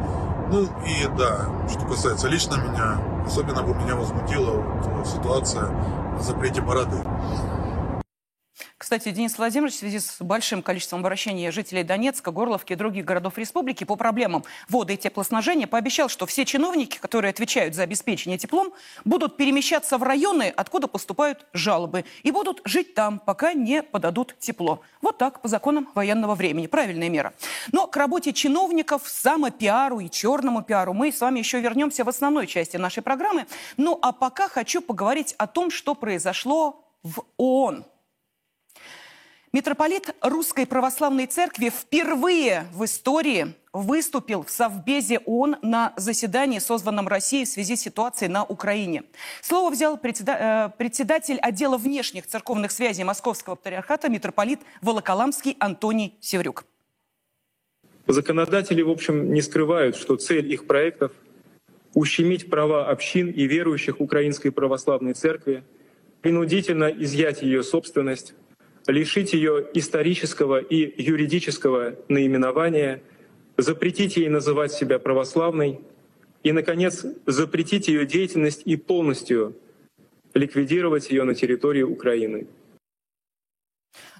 Ну 0.52 0.64
и 0.86 1.08
да, 1.18 1.48
что 1.70 1.86
касается 1.86 2.28
лично 2.28 2.56
меня, 2.56 2.98
особенно 3.26 3.64
бы 3.64 3.74
меня 3.74 3.96
возмутила 3.96 4.52
вот 4.52 5.08
ситуация 5.08 5.64
о 5.64 6.20
запрете 6.20 6.60
бороды. 6.60 6.98
Кстати, 8.92 9.16
Денис 9.16 9.38
Владимирович 9.38 9.76
в 9.76 9.78
связи 9.78 10.00
с 10.00 10.18
большим 10.20 10.62
количеством 10.62 11.00
обращений 11.00 11.50
жителей 11.50 11.84
Донецка, 11.84 12.30
Горловки 12.30 12.74
и 12.74 12.76
других 12.76 13.06
городов 13.06 13.38
республики 13.38 13.86
по 13.86 13.96
проблемам 13.96 14.44
воды 14.68 14.96
и 14.96 14.98
теплоснабжения 14.98 15.66
пообещал, 15.66 16.10
что 16.10 16.26
все 16.26 16.44
чиновники, 16.44 16.98
которые 16.98 17.30
отвечают 17.30 17.74
за 17.74 17.84
обеспечение 17.84 18.38
теплом, 18.38 18.74
будут 19.06 19.38
перемещаться 19.38 19.98
в 19.98 20.04
районы, 20.04 20.54
откуда 20.54 20.90
поступают 20.90 21.46
жалобы, 21.54 22.04
и 22.24 22.32
будут 22.32 22.60
жить 22.66 22.94
там, 22.94 23.20
пока 23.20 23.54
не 23.54 23.82
подадут 23.82 24.36
тепло. 24.40 24.82
Вот 25.02 25.18
так, 25.18 25.42
по 25.42 25.48
законам 25.48 25.88
военного 25.96 26.36
времени. 26.36 26.68
Правильная 26.68 27.08
мера. 27.08 27.34
Но 27.72 27.88
к 27.88 27.96
работе 27.96 28.34
чиновников, 28.34 29.04
самопиару 29.06 30.02
и 30.02 30.10
черному 30.10 30.64
пиару 30.64 30.92
мы 30.92 31.14
с 31.14 31.22
вами 31.22 31.40
еще 31.40 31.62
вернемся 31.62 32.04
в 32.04 32.10
основной 32.10 32.46
части 32.46 32.76
нашей 32.76 33.04
программы. 33.04 33.48
Ну 33.78 33.98
а 34.02 34.12
пока 34.12 34.50
хочу 34.50 34.82
поговорить 34.82 35.34
о 35.38 35.48
том, 35.48 35.72
что 35.72 35.96
произошло 35.96 36.84
в 37.04 37.24
ООН. 37.38 37.86
Митрополит 39.54 40.16
Русской 40.22 40.66
Православной 40.66 41.26
Церкви 41.26 41.70
впервые 41.70 42.68
в 42.74 42.86
истории 42.86 43.54
выступил 43.74 44.44
в 44.44 44.50
Совбезе 44.50 45.20
ООН 45.26 45.58
на 45.62 45.94
заседании, 45.98 46.60
созванном 46.60 47.10
Россией 47.10 47.44
в 47.44 47.50
связи 47.50 47.76
с 47.76 47.82
ситуацией 47.82 48.30
на 48.30 48.46
Украине. 48.46 49.04
Слово 49.42 49.70
взял 49.70 50.00
э, 50.02 50.70
председатель 50.78 51.38
отдела 51.38 51.78
внешних 51.78 52.28
церковных 52.28 52.72
связей 52.72 53.04
Московского 53.04 53.56
патриархата 53.56 54.08
митрополит 54.08 54.62
Волоколамский 54.82 55.58
Антоний 55.60 56.16
Севрюк. 56.22 56.64
Законодатели, 58.08 58.82
в 58.82 58.90
общем, 58.90 59.34
не 59.34 59.42
скрывают, 59.42 59.98
что 59.98 60.16
цель 60.16 60.50
их 60.50 60.66
проектов– 60.66 61.12
ущемить 61.94 62.50
права 62.50 62.90
общин 62.90 63.30
и 63.30 63.44
верующих 63.48 64.00
Украинской 64.00 64.50
Православной 64.50 65.14
Церкви, 65.14 65.66
принудительно 66.22 66.86
изъять 66.86 67.42
ее 67.42 67.64
собственность, 67.64 68.34
лишить 68.88 69.34
ее 69.34 69.68
исторического 69.74 70.60
и 70.60 71.02
юридического 71.02 71.96
наименования, 72.08 73.02
запретить 73.58 74.18
ей 74.18 74.30
называть 74.30 74.72
себя 74.72 75.00
православной 75.00 75.82
и, 76.44 76.52
наконец, 76.52 77.06
запретить 77.26 77.88
ее 77.88 78.06
деятельность 78.06 78.64
и 78.66 78.76
полностью 78.76 79.56
ликвидировать 80.34 81.10
ее 81.10 81.24
на 81.24 81.36
территории 81.36 81.84
Украины. 81.84 82.48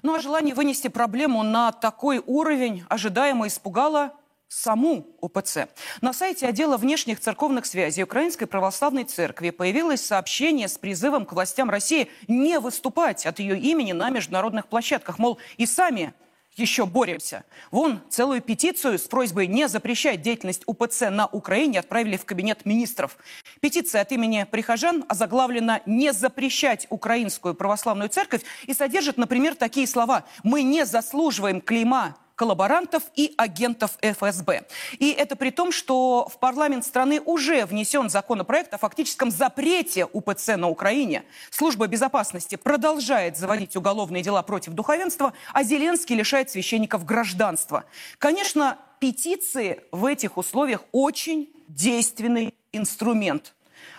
Ну 0.02 0.14
а 0.14 0.20
желание 0.20 0.54
вынести 0.54 0.88
проблему 0.88 1.42
на 1.42 1.72
такой 1.72 2.22
уровень 2.26 2.84
ожидаемо 2.88 3.46
испугало 3.46 4.12
саму 4.52 5.06
УПЦ. 5.20 5.68
На 6.02 6.12
сайте 6.12 6.46
отдела 6.46 6.76
внешних 6.76 7.20
церковных 7.20 7.64
связей 7.64 8.02
Украинской 8.02 8.46
Православной 8.46 9.04
Церкви 9.04 9.50
появилось 9.50 10.04
сообщение 10.04 10.68
с 10.68 10.76
призывом 10.76 11.24
к 11.24 11.32
властям 11.32 11.70
России 11.70 12.08
не 12.28 12.60
выступать 12.60 13.24
от 13.24 13.38
ее 13.38 13.58
имени 13.58 13.92
на 13.92 14.10
международных 14.10 14.66
площадках. 14.66 15.18
Мол, 15.18 15.38
и 15.56 15.64
сами 15.64 16.12
еще 16.54 16.84
боремся. 16.84 17.44
Вон 17.70 18.02
целую 18.10 18.42
петицию 18.42 18.98
с 18.98 19.02
просьбой 19.02 19.46
не 19.46 19.68
запрещать 19.68 20.20
деятельность 20.20 20.64
УПЦ 20.66 21.08
на 21.08 21.26
Украине 21.26 21.78
отправили 21.78 22.18
в 22.18 22.26
кабинет 22.26 22.66
министров. 22.66 23.16
Петиция 23.60 24.02
от 24.02 24.12
имени 24.12 24.46
прихожан 24.50 25.06
озаглавлена 25.08 25.80
«Не 25.86 26.12
запрещать 26.12 26.86
Украинскую 26.90 27.54
православную 27.54 28.10
церковь» 28.10 28.42
и 28.66 28.74
содержит, 28.74 29.16
например, 29.16 29.54
такие 29.54 29.86
слова 29.86 30.24
«Мы 30.42 30.62
не 30.62 30.84
заслуживаем 30.84 31.62
клейма 31.62 32.16
коллаборантов 32.42 33.04
и 33.14 33.34
агентов 33.36 33.92
ФСБ. 34.02 34.64
И 34.98 35.12
это 35.12 35.36
при 35.36 35.50
том, 35.50 35.70
что 35.70 36.26
в 36.28 36.40
парламент 36.40 36.84
страны 36.84 37.20
уже 37.20 37.66
внесен 37.66 38.10
законопроект 38.10 38.74
о 38.74 38.78
фактическом 38.78 39.30
запрете 39.30 40.06
УПЦ 40.06 40.56
на 40.56 40.68
Украине. 40.68 41.22
Служба 41.52 41.86
безопасности 41.86 42.56
продолжает 42.56 43.36
заводить 43.36 43.76
уголовные 43.76 44.24
дела 44.24 44.42
против 44.42 44.72
духовенства, 44.72 45.34
а 45.52 45.62
Зеленский 45.62 46.16
лишает 46.16 46.50
священников 46.50 47.04
гражданства. 47.04 47.84
Конечно, 48.18 48.76
петиции 48.98 49.84
в 49.92 50.04
этих 50.04 50.36
условиях 50.36 50.82
очень 50.90 51.48
действенный 51.68 52.56
инструмент. 52.72 53.54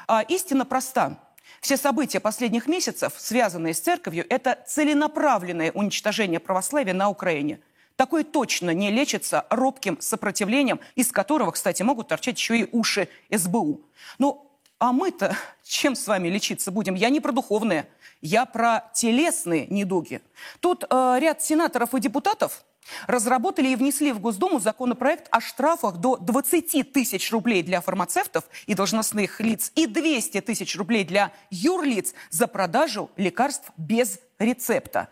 А 0.05 0.21
истина 0.21 0.65
проста. 0.65 1.17
Все 1.61 1.77
события 1.77 2.19
последних 2.19 2.67
месяцев, 2.67 3.13
связанные 3.15 3.73
с 3.73 3.79
церковью, 3.79 4.25
это 4.27 4.59
целенаправленное 4.67 5.71
уничтожение 5.71 6.41
православия 6.41 6.93
на 6.93 7.07
Украине– 7.07 7.61
Такое 8.03 8.25
точно 8.25 8.71
не 8.71 8.91
лечится 8.91 9.45
робким 9.49 9.97
сопротивлением, 10.01 10.81
из 10.95 11.09
которого, 11.09 11.51
кстати, 11.51 11.83
могут 11.83 12.09
торчать 12.09 12.37
еще 12.37 12.59
и 12.59 12.69
уши 12.73 13.07
СБУ. 13.31 13.79
Ну, 14.19 14.51
а 14.77 14.91
мы-то 14.91 15.37
чем 15.63 15.95
с 15.95 16.05
вами 16.05 16.27
лечиться 16.27 16.69
будем? 16.69 16.95
Я 16.95 17.09
не 17.09 17.21
про 17.21 17.31
духовные, 17.31 17.87
я 18.19 18.43
про 18.43 18.91
телесные 18.93 19.67
недуги. 19.67 20.21
Тут 20.59 20.83
э, 20.83 21.17
ряд 21.21 21.41
сенаторов 21.41 21.95
и 21.95 22.01
депутатов 22.01 22.65
разработали 23.07 23.69
и 23.69 23.77
внесли 23.77 24.11
в 24.11 24.19
Госдуму 24.19 24.59
законопроект 24.59 25.29
о 25.31 25.39
штрафах 25.39 25.95
до 25.95 26.17
20 26.17 26.91
тысяч 26.91 27.31
рублей 27.31 27.63
для 27.63 27.79
фармацевтов 27.79 28.43
и 28.65 28.73
должностных 28.73 29.39
лиц 29.39 29.71
и 29.75 29.87
200 29.87 30.41
тысяч 30.41 30.75
рублей 30.75 31.05
для 31.05 31.31
юрлиц 31.51 32.13
за 32.31 32.47
продажу 32.47 33.11
лекарств 33.15 33.71
без 33.77 34.19
рецепта. 34.39 35.07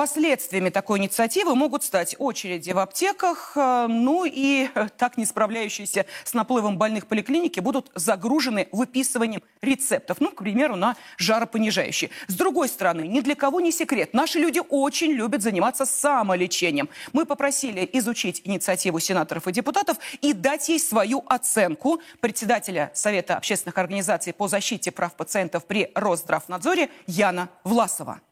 Последствиями 0.00 0.70
такой 0.70 0.98
инициативы 0.98 1.54
могут 1.54 1.84
стать 1.84 2.16
очереди 2.18 2.70
в 2.70 2.78
аптеках, 2.78 3.52
э, 3.54 3.86
ну 3.86 4.24
и 4.24 4.70
э, 4.74 4.88
так 4.96 5.18
не 5.18 5.26
справляющиеся 5.26 6.06
с 6.24 6.32
наплывом 6.32 6.78
больных 6.78 7.06
поликлиники 7.06 7.60
будут 7.60 7.90
загружены 7.94 8.66
выписыванием 8.72 9.42
рецептов, 9.60 10.16
ну, 10.18 10.30
к 10.30 10.42
примеру, 10.42 10.76
на 10.76 10.96
жаропонижающие. 11.18 12.08
С 12.28 12.34
другой 12.34 12.70
стороны, 12.70 13.02
ни 13.02 13.20
для 13.20 13.34
кого 13.34 13.60
не 13.60 13.70
секрет, 13.72 14.14
наши 14.14 14.38
люди 14.38 14.62
очень 14.70 15.12
любят 15.12 15.42
заниматься 15.42 15.84
самолечением. 15.84 16.88
Мы 17.12 17.26
попросили 17.26 17.86
изучить 17.92 18.40
инициативу 18.46 19.00
сенаторов 19.00 19.48
и 19.48 19.52
депутатов 19.52 19.98
и 20.22 20.32
дать 20.32 20.66
ей 20.70 20.80
свою 20.80 21.22
оценку 21.26 22.00
председателя 22.20 22.90
Совета 22.94 23.36
общественных 23.36 23.76
организаций 23.76 24.32
по 24.32 24.48
защите 24.48 24.92
прав 24.92 25.12
пациентов 25.12 25.66
при 25.66 25.92
Росздравнадзоре 25.94 26.88
Яна 27.06 27.50
Власова 27.64 28.22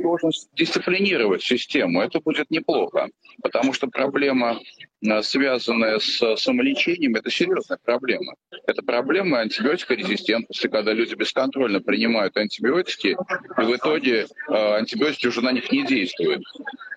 должен 0.00 0.30
дисциплинировать 0.54 1.42
систему. 1.42 2.00
Это 2.02 2.20
будет 2.20 2.50
неплохо, 2.50 3.08
потому 3.42 3.72
что 3.72 3.86
проблема, 3.86 4.60
э, 5.02 5.22
связанная 5.22 5.98
с 5.98 6.36
самолечением, 6.36 7.16
это 7.16 7.30
серьезная 7.30 7.78
проблема. 7.82 8.34
Это 8.66 8.82
проблема 8.82 9.40
антибиотикорезистентности, 9.40 10.68
когда 10.68 10.92
люди 10.92 11.14
бесконтрольно 11.14 11.80
принимают 11.80 12.36
антибиотики, 12.36 13.08
и 13.08 13.62
в 13.62 13.76
итоге 13.76 14.26
э, 14.48 14.76
антибиотики 14.76 15.26
уже 15.26 15.40
на 15.42 15.52
них 15.52 15.70
не 15.70 15.84
действуют. 15.86 16.42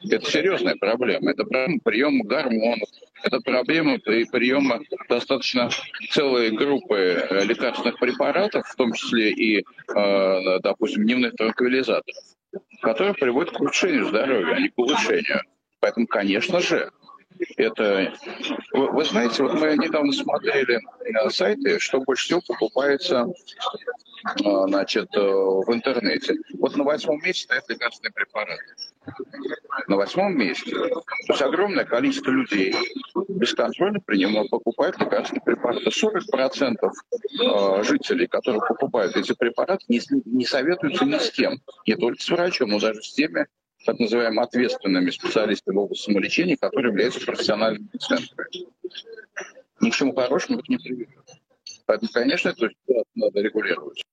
Это 0.09 0.29
серьезная 0.29 0.75
проблема. 0.75 1.31
Это 1.31 1.43
проблема 1.43 1.79
приема 1.83 2.25
гормонов, 2.25 2.89
это 3.23 3.39
проблема 3.41 3.99
приема 3.99 4.81
достаточно 5.09 5.69
целой 6.11 6.51
группы 6.51 6.95
э, 6.95 7.45
лекарственных 7.45 7.99
препаратов, 7.99 8.67
в 8.67 8.75
том 8.75 8.93
числе 8.93 9.31
и, 9.31 9.65
допустим, 9.87 11.03
дневных 11.03 11.35
транквилизаторов 11.35 12.36
которое 12.81 13.13
приводит 13.13 13.53
к 13.53 13.59
улучшению 13.59 14.05
здоровья, 14.07 14.55
а 14.55 14.59
не 14.59 14.69
к 14.69 14.77
улучшению. 14.77 15.41
Поэтому, 15.79 16.07
конечно 16.07 16.59
же, 16.59 16.91
это... 17.57 18.13
Вы, 18.73 18.91
вы 18.91 19.05
знаете, 19.05 19.43
вот 19.43 19.53
мы 19.53 19.77
недавно 19.77 20.11
смотрели 20.11 20.79
на 21.11 21.29
сайты, 21.29 21.79
что 21.79 21.99
больше 22.01 22.25
всего 22.25 22.41
покупается 22.47 23.27
а, 24.23 24.67
значит, 24.67 25.09
э, 25.15 25.19
в 25.19 25.73
интернете. 25.73 26.35
Вот 26.57 26.75
на 26.75 26.83
восьмом 26.83 27.19
месте 27.23 27.43
стоят 27.43 27.69
лекарственные 27.69 28.13
препараты. 28.13 28.63
На 29.87 29.95
восьмом 29.95 30.37
месте. 30.37 30.71
То 30.71 31.03
есть 31.29 31.41
огромное 31.41 31.85
количество 31.85 32.31
людей 32.31 32.75
бесконтрольно 33.37 33.99
принимают, 33.99 34.49
покупают 34.49 34.99
лекарственные 34.99 35.43
препараты. 35.43 35.89
40% 35.89 36.75
а, 37.45 37.83
жителей, 37.83 38.27
которые 38.27 38.61
покупают 38.67 39.15
эти 39.15 39.33
препараты, 39.33 39.85
не, 39.87 40.01
не 40.25 40.45
советуются 40.45 41.05
ни 41.05 41.17
с 41.17 41.31
кем. 41.31 41.61
Не 41.85 41.95
только 41.95 42.21
с 42.21 42.29
врачом, 42.29 42.69
но 42.69 42.79
даже 42.79 43.01
с 43.01 43.13
теми, 43.13 43.47
так 43.85 43.99
называемыми 43.99 44.43
ответственными 44.43 45.09
специалистами 45.09 45.75
в 45.75 45.79
области 45.79 46.05
самолечения, 46.05 46.57
которые 46.57 46.91
являются 46.91 47.25
профессиональными 47.25 47.89
центрами. 47.97 48.67
Ни 49.79 49.89
к 49.89 49.95
чему 49.95 50.13
хорошему 50.13 50.59
это 50.59 50.65
не 50.69 50.77
приведет. 50.77 51.23
Поэтому, 51.85 52.11
конечно, 52.11 52.49
эту 52.49 52.69
ситуацию 52.69 53.05
надо 53.15 53.39
регулировать. 53.41 54.03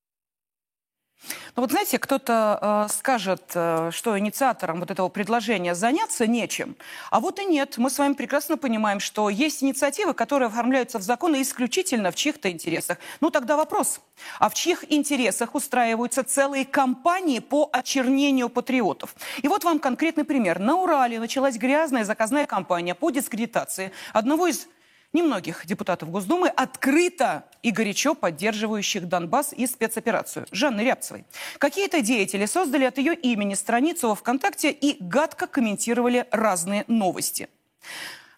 Ну 1.55 1.61
вот 1.61 1.71
знаете, 1.71 1.97
кто-то 1.99 2.87
э, 2.89 2.93
скажет, 2.93 3.51
э, 3.55 3.89
что 3.91 4.19
инициатором 4.19 4.79
вот 4.79 4.91
этого 4.91 5.09
предложения 5.09 5.73
заняться 5.73 6.27
нечем, 6.27 6.75
а 7.11 7.19
вот 7.19 7.39
и 7.39 7.45
нет. 7.45 7.77
Мы 7.77 7.89
с 7.89 7.97
вами 7.97 8.13
прекрасно 8.13 8.57
понимаем, 8.57 8.99
что 8.99 9.29
есть 9.29 9.63
инициативы, 9.63 10.13
которые 10.13 10.47
оформляются 10.47 10.99
в 10.99 11.01
законы 11.01 11.41
исключительно 11.41 12.11
в 12.11 12.15
чьих-то 12.15 12.51
интересах. 12.51 12.97
Ну 13.21 13.29
тогда 13.29 13.55
вопрос, 13.55 14.01
а 14.39 14.49
в 14.49 14.53
чьих 14.53 14.91
интересах 14.91 15.55
устраиваются 15.55 16.23
целые 16.23 16.65
кампании 16.65 17.39
по 17.39 17.69
очернению 17.71 18.49
патриотов? 18.49 19.15
И 19.41 19.47
вот 19.47 19.63
вам 19.63 19.79
конкретный 19.79 20.25
пример. 20.25 20.59
На 20.59 20.75
Урале 20.75 21.19
началась 21.19 21.55
грязная 21.55 22.03
заказная 22.03 22.45
кампания 22.45 22.95
по 22.95 23.11
дискредитации 23.11 23.91
одного 24.13 24.47
из 24.47 24.67
немногих 25.15 25.65
депутатов 25.65 26.11
Госдумы, 26.11 26.49
открыто 26.49 27.45
и 27.63 27.71
горячо 27.71 28.13
поддерживающих 28.13 29.07
Донбасс 29.07 29.53
и 29.53 29.65
спецоперацию 29.65 30.45
Жанны 30.51 30.81
Рябцевой. 30.81 31.25
Какие-то 31.57 32.01
деятели 32.01 32.45
создали 32.45 32.83
от 32.83 32.99
ее 32.99 33.15
имени 33.15 33.55
страницу 33.55 34.09
во 34.09 34.15
ВКонтакте 34.15 34.69
и 34.69 34.97
гадко 34.99 35.47
комментировали 35.47 36.27
разные 36.31 36.83
новости. 36.87 37.49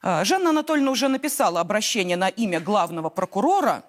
А, 0.01 0.23
Жанна 0.23 0.51
Анатольевна 0.51 0.91
уже 0.91 1.07
написала 1.09 1.59
обращение 1.59 2.15
на 2.15 2.29
имя 2.29 2.59
главного 2.61 3.09
прокурора, 3.09 3.83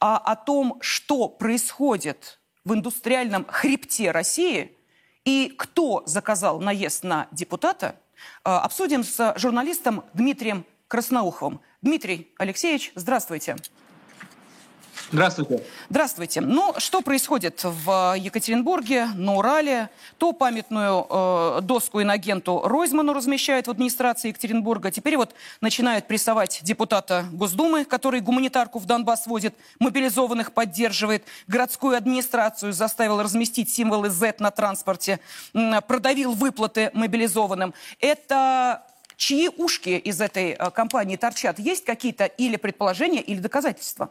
а 0.00 0.18
о 0.18 0.34
том, 0.34 0.78
что 0.80 1.28
происходит 1.28 2.40
в 2.64 2.74
индустриальном 2.74 3.46
хребте 3.46 4.10
России 4.10 4.76
и 5.24 5.54
кто 5.56 6.02
заказал 6.06 6.60
наезд 6.60 7.04
на 7.04 7.28
депутата, 7.30 7.94
а, 8.44 8.60
обсудим 8.60 9.04
с 9.04 9.34
журналистом 9.36 10.04
Дмитрием 10.12 10.66
Красноуховым. 10.92 11.62
Дмитрий 11.80 12.30
Алексеевич, 12.36 12.92
здравствуйте. 12.96 13.56
Здравствуйте. 15.10 15.64
Здравствуйте. 15.88 16.40
Ну, 16.42 16.74
что 16.76 17.00
происходит 17.00 17.64
в 17.64 18.14
Екатеринбурге, 18.18 19.06
на 19.14 19.36
Урале? 19.36 19.88
То 20.18 20.34
памятную 20.34 21.06
э, 21.08 21.60
доску 21.62 22.02
инагенту 22.02 22.60
Ройзману 22.62 23.14
размещают 23.14 23.68
в 23.68 23.70
администрации 23.70 24.28
Екатеринбурга. 24.28 24.90
Теперь 24.90 25.16
вот 25.16 25.34
начинают 25.62 26.06
прессовать 26.08 26.60
депутата 26.62 27.24
Госдумы, 27.32 27.86
который 27.86 28.20
гуманитарку 28.20 28.78
в 28.78 28.84
Донбасс 28.84 29.26
возит, 29.26 29.54
мобилизованных 29.78 30.52
поддерживает. 30.52 31.24
Городскую 31.46 31.96
администрацию 31.96 32.74
заставил 32.74 33.22
разместить 33.22 33.70
символы 33.70 34.10
Z 34.10 34.34
на 34.40 34.50
транспорте, 34.50 35.20
продавил 35.88 36.34
выплаты 36.34 36.90
мобилизованным. 36.92 37.72
Это 37.98 38.82
чьи 39.16 39.48
ушки 39.48 39.90
из 39.90 40.20
этой 40.20 40.50
э, 40.50 40.70
компании 40.70 41.16
торчат? 41.16 41.58
Есть 41.58 41.84
какие-то 41.84 42.26
или 42.26 42.56
предположения, 42.56 43.20
или 43.20 43.38
доказательства? 43.38 44.10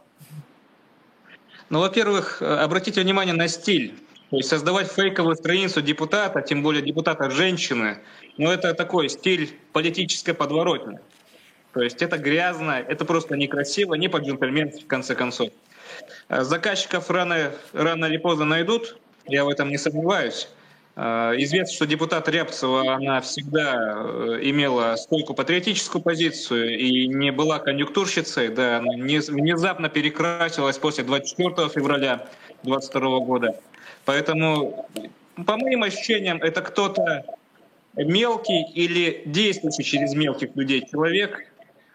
Ну, 1.68 1.80
во-первых, 1.80 2.42
э, 2.42 2.46
обратите 2.46 3.00
внимание 3.00 3.34
на 3.34 3.48
стиль. 3.48 3.94
То 4.30 4.36
есть 4.38 4.48
создавать 4.48 4.90
фейковую 4.90 5.36
страницу 5.36 5.82
депутата, 5.82 6.40
тем 6.40 6.62
более 6.62 6.82
депутата 6.82 7.28
женщины, 7.30 7.98
ну 8.38 8.50
это 8.50 8.72
такой 8.72 9.10
стиль 9.10 9.58
политической 9.72 10.32
подворотни. 10.32 11.00
То 11.74 11.82
есть 11.82 12.00
это 12.00 12.16
грязно, 12.16 12.72
это 12.72 13.04
просто 13.04 13.36
некрасиво, 13.36 13.94
не 13.94 14.08
по-джентльменски 14.08 14.84
в 14.84 14.86
конце 14.86 15.14
концов. 15.14 15.50
Э, 16.28 16.44
заказчиков 16.44 17.10
рано, 17.10 17.52
рано 17.72 18.06
или 18.06 18.16
поздно 18.16 18.44
найдут, 18.44 18.96
я 19.26 19.44
в 19.44 19.48
этом 19.48 19.68
не 19.68 19.78
сомневаюсь. 19.78 20.48
Э, 20.94 21.32
известно, 21.38 21.74
что 21.74 21.86
депутат 21.86 22.28
Рябцева, 22.28 22.94
она 22.94 23.20
всегда 23.20 23.74
э, 23.74 24.40
имела 24.42 24.96
стойкую 24.96 25.34
патриотическую 25.34 26.02
позицию 26.02 26.78
и 26.78 27.06
не 27.06 27.32
была 27.32 27.58
конъюнктурщицей, 27.58 28.48
да, 28.48 28.78
она 28.78 28.92
внезапно 28.92 29.88
перекрасилась 29.88 30.78
после 30.78 31.04
24 31.04 31.68
февраля 31.70 32.26
22 32.64 33.20
года. 33.20 33.58
Поэтому, 34.04 34.88
по 35.46 35.56
моим 35.56 35.82
ощущениям, 35.82 36.42
это 36.42 36.60
кто-то 36.60 37.24
мелкий 37.94 38.64
или 38.74 39.22
действующий 39.24 39.84
через 39.84 40.14
мелких 40.14 40.54
людей 40.56 40.86
человек, 40.90 41.46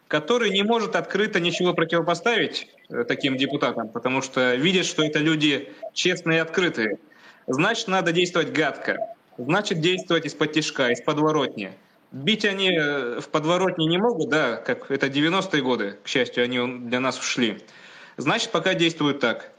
который 0.07 0.49
не 0.51 0.63
может 0.63 0.95
открыто 0.95 1.39
ничего 1.39 1.73
противопоставить 1.73 2.67
э, 2.89 3.03
таким 3.07 3.37
депутатам, 3.37 3.89
потому 3.89 4.23
что 4.23 4.55
видит, 4.55 4.85
что 4.85 5.03
это 5.03 5.19
люди 5.19 5.69
честные 5.93 6.37
и 6.37 6.41
открытые. 6.41 6.97
Значит, 7.47 7.87
надо 7.87 8.11
действовать 8.11 8.51
гадко. 8.51 8.97
Значит, 9.37 9.79
действовать 9.79 10.25
из-под 10.25 10.51
тяжка, 10.51 10.91
из 10.91 11.01
подворотни. 11.01 11.71
Бить 12.11 12.45
они 12.45 12.71
э, 12.71 13.19
в 13.21 13.29
подворотне 13.29 13.87
не 13.87 13.97
могут, 13.97 14.29
да, 14.29 14.57
как 14.57 14.91
это 14.91 15.07
90-е 15.07 15.61
годы, 15.61 15.97
к 16.03 16.07
счастью, 16.07 16.43
они 16.43 16.59
для 16.87 16.99
нас 16.99 17.19
ушли. 17.19 17.61
Значит, 18.17 18.51
пока 18.51 18.73
действуют 18.73 19.19
так. 19.19 19.51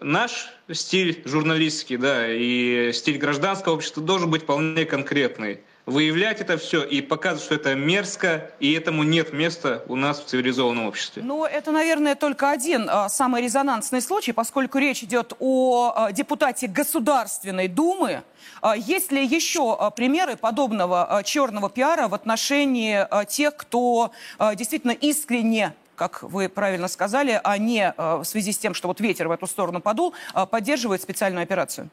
Наш 0.00 0.48
стиль 0.70 1.22
журналистский, 1.24 1.96
да, 1.96 2.28
и 2.28 2.92
стиль 2.92 3.18
гражданского 3.18 3.74
общества 3.74 4.02
должен 4.02 4.30
быть 4.30 4.42
вполне 4.42 4.84
конкретный 4.84 5.60
выявлять 5.86 6.40
это 6.40 6.56
все 6.56 6.82
и 6.82 7.00
показывать, 7.00 7.44
что 7.44 7.54
это 7.54 7.74
мерзко, 7.74 8.50
и 8.60 8.72
этому 8.72 9.02
нет 9.02 9.32
места 9.32 9.82
у 9.88 9.96
нас 9.96 10.20
в 10.20 10.26
цивилизованном 10.26 10.86
обществе. 10.86 11.22
Ну, 11.22 11.44
это, 11.44 11.72
наверное, 11.72 12.14
только 12.14 12.50
один 12.50 12.88
а, 12.88 13.08
самый 13.08 13.42
резонансный 13.42 14.00
случай, 14.00 14.32
поскольку 14.32 14.78
речь 14.78 15.02
идет 15.02 15.34
о 15.38 15.92
а, 15.94 16.12
депутате 16.12 16.66
Государственной 16.66 17.68
Думы. 17.68 18.22
А, 18.62 18.76
есть 18.76 19.12
ли 19.12 19.24
еще 19.24 19.76
а, 19.78 19.90
примеры 19.90 20.36
подобного 20.36 21.18
а, 21.18 21.22
черного 21.22 21.68
пиара 21.68 22.08
в 22.08 22.14
отношении 22.14 23.06
а, 23.10 23.24
тех, 23.24 23.56
кто 23.56 24.12
а, 24.38 24.54
действительно 24.54 24.92
искренне 24.92 25.74
как 25.96 26.24
вы 26.24 26.48
правильно 26.48 26.88
сказали, 26.88 27.40
а 27.44 27.56
не 27.56 27.88
а, 27.96 28.18
в 28.18 28.24
связи 28.24 28.50
с 28.50 28.58
тем, 28.58 28.74
что 28.74 28.88
вот 28.88 29.00
ветер 29.00 29.28
в 29.28 29.30
эту 29.30 29.46
сторону 29.46 29.80
подул, 29.80 30.12
а, 30.32 30.44
поддерживает 30.44 31.02
специальную 31.02 31.44
операцию? 31.44 31.88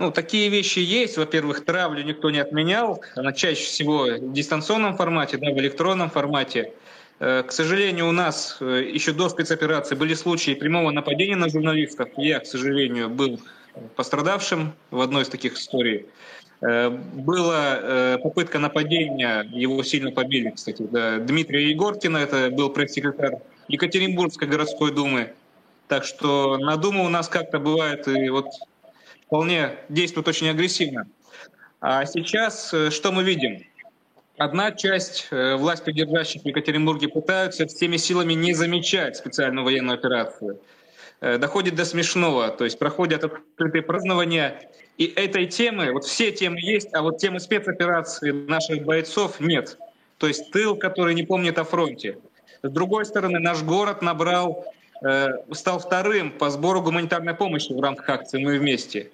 Ну, 0.00 0.10
такие 0.10 0.48
вещи 0.48 0.78
есть. 0.78 1.18
Во-первых, 1.18 1.62
травлю 1.62 2.02
никто 2.02 2.30
не 2.30 2.38
отменял. 2.38 3.02
Она 3.16 3.32
чаще 3.34 3.64
всего 3.64 4.06
в 4.06 4.32
дистанционном 4.32 4.96
формате, 4.96 5.36
да, 5.36 5.50
в 5.50 5.58
электронном 5.58 6.08
формате. 6.08 6.72
Э, 7.18 7.42
к 7.46 7.52
сожалению, 7.52 8.08
у 8.08 8.12
нас 8.12 8.56
э, 8.60 8.90
еще 8.94 9.12
до 9.12 9.28
спецоперации 9.28 9.94
были 9.94 10.14
случаи 10.14 10.52
прямого 10.54 10.90
нападения 10.90 11.36
на 11.36 11.50
журналистов. 11.50 12.08
Я, 12.16 12.40
к 12.40 12.46
сожалению, 12.46 13.10
был 13.10 13.40
пострадавшим 13.94 14.72
в 14.90 15.02
одной 15.02 15.24
из 15.24 15.28
таких 15.28 15.58
историй. 15.58 16.06
Э, 16.62 16.88
была 16.88 18.16
попытка 18.22 18.58
нападения, 18.58 19.46
его 19.52 19.82
сильно 19.82 20.12
побили, 20.12 20.48
кстати, 20.48 20.80
да, 20.90 21.18
Дмитрия 21.18 21.68
Егоркина, 21.68 22.16
это 22.16 22.48
был 22.50 22.70
пресс-секретарь 22.70 23.34
Екатеринбургской 23.68 24.48
городской 24.48 24.94
думы. 24.94 25.34
Так 25.88 26.04
что 26.04 26.56
на 26.56 26.76
Думу 26.76 27.04
у 27.04 27.08
нас 27.08 27.28
как-то 27.28 27.58
бывает 27.58 28.06
и 28.08 28.30
вот 28.30 28.46
вполне 29.30 29.76
действует 29.88 30.26
очень 30.26 30.48
агрессивно. 30.48 31.06
А 31.80 32.04
сейчас 32.04 32.74
э, 32.74 32.90
что 32.90 33.12
мы 33.12 33.22
видим? 33.22 33.64
Одна 34.36 34.72
часть 34.72 35.28
э, 35.30 35.54
власть 35.54 35.84
придержащих 35.84 36.42
в 36.42 36.46
Екатеринбурге 36.46 37.06
пытаются 37.06 37.64
всеми 37.68 37.96
силами 37.96 38.32
не 38.32 38.54
замечать 38.54 39.16
специальную 39.16 39.64
военную 39.64 39.94
операцию. 39.94 40.58
Э, 41.20 41.38
доходит 41.38 41.76
до 41.76 41.84
смешного, 41.84 42.48
то 42.48 42.64
есть 42.64 42.76
проходят 42.80 43.22
открытые 43.22 43.82
празднования. 43.82 44.68
И 44.98 45.04
этой 45.06 45.46
темы, 45.46 45.92
вот 45.92 46.04
все 46.06 46.32
темы 46.32 46.58
есть, 46.60 46.92
а 46.92 47.02
вот 47.02 47.18
темы 47.18 47.38
спецоперации 47.38 48.32
наших 48.32 48.82
бойцов 48.84 49.38
нет. 49.38 49.78
То 50.18 50.26
есть 50.26 50.50
тыл, 50.50 50.74
который 50.74 51.14
не 51.14 51.22
помнит 51.22 51.56
о 51.56 51.62
фронте. 51.62 52.18
С 52.64 52.70
другой 52.70 53.04
стороны, 53.04 53.38
наш 53.38 53.62
город 53.62 54.02
набрал, 54.02 54.66
стал 55.52 55.78
вторым 55.78 56.30
по 56.30 56.50
сбору 56.50 56.82
гуманитарной 56.82 57.32
помощи 57.32 57.72
в 57.72 57.80
рамках 57.80 58.06
акции 58.10 58.44
«Мы 58.44 58.58
вместе». 58.58 59.10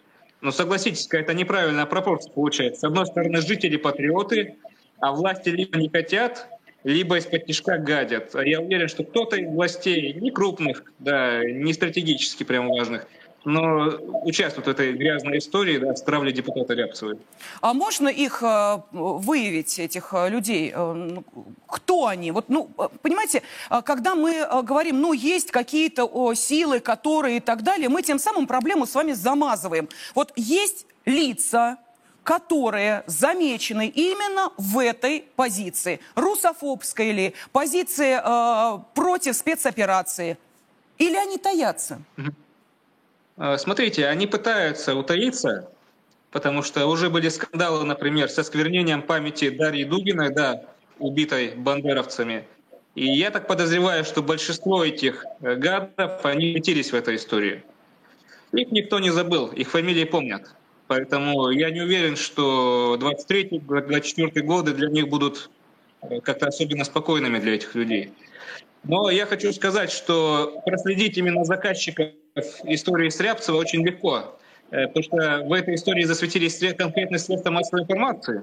Но 0.47 0.53
согласитесь, 0.53 1.09
какая-то 1.09 1.35
неправильная 1.35 1.87
пропорция 1.87 2.31
получается. 2.33 2.83
С 2.83 2.85
одной 2.85 3.05
стороны, 3.07 3.41
жители 3.41 3.77
патриоты, 3.77 4.55
а 5.01 5.11
власти 5.11 5.49
либо 5.49 5.77
не 5.77 5.89
хотят, 5.89 6.47
либо 6.85 7.19
из-под 7.19 7.47
тяжка 7.47 7.79
гадят. 7.79 8.33
А 8.37 8.47
я 8.47 8.61
уверен, 8.61 8.87
что 8.87 9.03
кто-то 9.03 9.35
из 9.35 9.49
властей, 9.49 10.13
не 10.13 10.31
крупных, 10.31 10.85
да, 11.01 11.45
не 11.45 11.73
стратегически 11.73 12.45
прямо 12.45 12.69
важных, 12.69 13.09
но 13.47 13.97
участвуют 14.25 14.67
в 14.67 14.71
этой 14.71 14.93
грязной 14.93 15.39
истории 15.39 15.79
да, 15.79 15.95
с 15.95 16.03
травлей 16.03 16.33
депутата 16.33 16.75
Рябцевой. 16.75 17.17
А 17.61 17.75
можно 17.75 18.09
их 18.09 18.43
э, 18.43 18.79
выявить, 18.91 19.79
этих 19.79 20.13
э, 20.13 20.29
людей? 20.29 20.73
Э, 20.75 20.93
ну, 20.93 21.25
кто 21.69 22.09
они? 22.09 22.33
Вот, 22.33 22.49
ну, 22.49 22.65
понимаете, 23.03 23.43
когда 23.85 24.17
мы 24.17 24.45
говорим, 24.65 25.01
ну, 25.01 25.13
есть 25.13 25.53
какие-то 25.53 26.35
силы, 26.35 26.81
которые 26.81 27.37
и 27.37 27.41
так 27.41 27.63
далее, 27.63 27.89
мы 27.89 28.03
тем 28.03 28.19
самым 28.19 28.49
проблему 28.49 28.85
с 28.85 28.95
вами 28.97 29.13
замазываем. 29.13 29.89
Вот 30.17 30.33
есть 30.35 30.87
лица, 31.05 31.79
которые 32.25 33.05
замечены 33.07 33.87
именно 33.87 34.51
в 34.57 34.81
этой 34.81 35.25
позиции. 35.37 36.01
Русофобской 36.17 37.11
или 37.11 37.35
позиции 37.53 38.19
э, 38.21 38.79
против 38.95 39.37
спецоперации. 39.37 40.37
Или 40.99 41.15
они 41.15 41.39
таятся? 41.39 42.03
Mm-hmm. 42.17 42.35
Э, 43.37 43.57
смотрите, 43.59 44.07
они 44.07 44.27
пытаются 44.27 44.95
утаиться, 44.95 45.71
потому 46.31 46.63
что 46.63 46.87
уже 46.87 47.11
были 47.11 47.29
скандалы, 47.29 47.85
например, 47.85 48.29
со 48.29 48.43
сквернением 48.43 49.03
памяти 49.03 49.51
Дарьи 49.51 49.85
Дугиной, 49.85 50.33
да, 50.33 50.63
убитой 50.99 51.55
бандеровцами. 51.57 52.45
И 52.95 53.05
я 53.05 53.31
так 53.31 53.47
подозреваю, 53.47 54.05
что 54.05 54.23
большинство 54.23 54.85
этих 54.85 55.25
э, 55.41 55.55
гадов, 55.57 56.25
они 56.25 56.55
метились 56.55 56.93
в 56.93 56.95
этой 56.95 57.17
истории. 57.17 57.63
Их 58.53 58.71
никто 58.73 58.99
не 59.01 59.11
забыл, 59.11 59.49
их 59.49 59.71
фамилии 59.71 60.05
помнят. 60.05 60.55
Поэтому 60.87 61.51
я 61.51 61.71
не 61.71 61.83
уверен, 61.83 62.17
что 62.17 62.97
23-24 62.99 64.41
годы 64.43 64.73
для 64.73 64.89
них 64.89 65.09
будут 65.09 65.51
э, 66.03 66.21
как-то 66.21 66.47
особенно 66.47 66.85
спокойными 66.85 67.39
для 67.39 67.57
этих 67.57 67.75
людей. 67.75 68.13
Но 68.89 69.11
я 69.11 69.27
хочу 69.27 69.53
сказать, 69.53 69.91
что 69.91 70.61
проследить 70.65 71.19
именно 71.19 71.45
заказчика 71.45 72.13
истории 72.65 73.09
Срябцева 73.09 73.57
очень 73.57 73.85
легко. 73.85 74.37
Э, 74.71 74.87
потому 74.89 75.03
что 75.03 75.45
в 75.45 75.53
этой 75.53 75.75
истории 75.75 76.05
засветились 76.05 76.59
конкретные 76.77 77.19
средства 77.19 77.51
массовой 77.51 77.83
информации. 77.83 78.43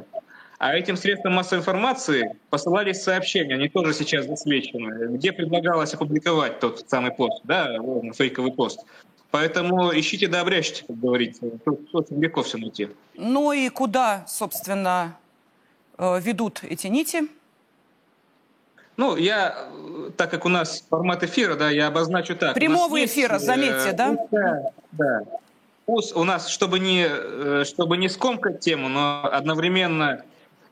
А 0.59 0.75
этим 0.75 0.95
средствам 0.95 1.33
массовой 1.33 1.59
информации 1.59 2.37
посылались 2.49 3.01
сообщения, 3.01 3.55
они 3.55 3.67
тоже 3.67 3.93
сейчас 3.93 4.25
засвечены, 4.27 5.17
где 5.17 5.33
предлагалось 5.33 5.93
опубликовать 5.93 6.59
тот 6.59 6.85
самый 6.87 7.11
пост, 7.11 7.41
да, 7.43 7.77
фейковый 8.13 8.53
пост. 8.53 8.79
Поэтому 9.31 9.91
ищите 9.91 10.27
да 10.27 10.41
обрящите, 10.41 10.85
как 10.87 10.97
говорится. 10.97 11.49
Тут 11.65 11.89
очень 11.93 12.21
легко 12.21 12.43
все 12.43 12.57
найти. 12.59 12.87
Ну 13.15 13.51
и 13.51 13.67
куда, 13.69 14.25
собственно, 14.27 15.17
э, 15.97 16.19
ведут 16.21 16.63
эти 16.63 16.87
нити? 16.87 17.23
Ну, 18.95 19.15
я, 19.15 19.67
так 20.17 20.29
как 20.29 20.45
у 20.45 20.49
нас 20.49 20.83
формат 20.89 21.23
эфира, 21.23 21.55
да, 21.55 21.69
я 21.69 21.87
обозначу 21.87 22.35
так. 22.35 22.53
Прямого 22.53 23.03
эфира, 23.03 23.35
есть, 23.35 23.45
заметьте, 23.45 23.89
э, 23.89 23.93
да? 23.93 24.17
Да, 24.31 24.63
да. 24.91 25.21
У 25.85 26.23
нас, 26.23 26.47
чтобы 26.47 26.79
не, 26.79 27.07
э, 27.09 27.63
чтобы 27.65 27.97
не 27.97 28.07
скомкать 28.07 28.59
тему, 28.59 28.89
но 28.89 29.29
одновременно 29.31 30.23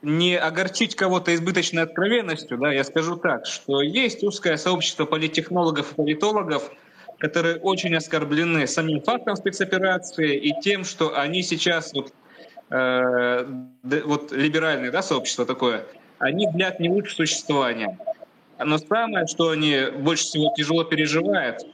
не 0.01 0.36
огорчить 0.36 0.95
кого-то 0.95 1.34
избыточной 1.36 1.84
откровенностью, 1.84 2.57
да, 2.57 2.71
я 2.71 2.84
скажу 2.84 3.17
так, 3.17 3.45
что 3.45 3.81
есть 3.81 4.23
узкое 4.23 4.57
сообщество 4.57 5.05
политтехнологов 5.05 5.91
и 5.91 5.95
политологов, 5.95 6.71
которые 7.19 7.57
очень 7.57 7.95
оскорблены 7.95 8.65
самим 8.67 9.01
фактом 9.01 9.36
спецоперации 9.36 10.38
и 10.38 10.60
тем, 10.62 10.84
что 10.84 11.17
они 11.17 11.43
сейчас, 11.43 11.93
вот, 11.93 12.13
э, 12.71 13.45
вот 13.84 14.31
либеральное 14.31 14.91
да, 14.91 15.03
сообщество 15.03 15.45
такое, 15.45 15.86
они 16.21 16.47
длят 16.47 16.79
не 16.79 16.89
лучше 16.89 17.15
существования. 17.15 17.97
Но 18.63 18.77
самое, 18.77 19.25
что 19.27 19.49
они 19.49 19.88
больше 19.97 20.23
всего 20.23 20.53
тяжело 20.55 20.84
переживают, 20.84 21.65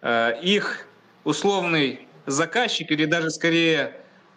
э, 0.00 0.40
их 0.42 0.86
условный 1.24 2.06
заказчик 2.26 2.90
или 2.90 3.04
даже 3.04 3.30
скорее 3.30 3.94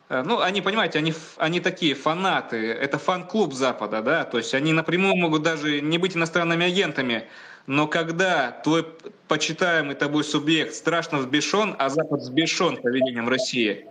э, 0.10 0.24
ну, 0.26 0.42
они, 0.42 0.62
понимаете, 0.62 1.00
они, 1.00 1.14
они 1.38 1.62
такие 1.62 1.96
фанаты, 1.96 2.58
это 2.72 3.00
фан-клуб 3.00 3.54
Запада, 3.54 4.02
да, 4.02 4.26
то 4.26 4.38
есть 4.38 4.54
они 4.54 4.74
напрямую 4.74 5.16
могут 5.16 5.44
даже 5.44 5.80
не 5.80 5.98
быть 5.98 6.18
иностранными 6.18 6.66
агентами, 6.66 7.28
но 7.66 7.88
когда 7.88 8.52
твой 8.52 8.86
почитаемый 9.28 9.96
тобой 9.96 10.24
субъект 10.24 10.74
страшно 10.74 11.20
взбешен, 11.20 11.76
а 11.80 11.90
Запад 11.90 12.20
взбешен 12.20 12.78
поведением 12.78 13.30
России, 13.30 13.88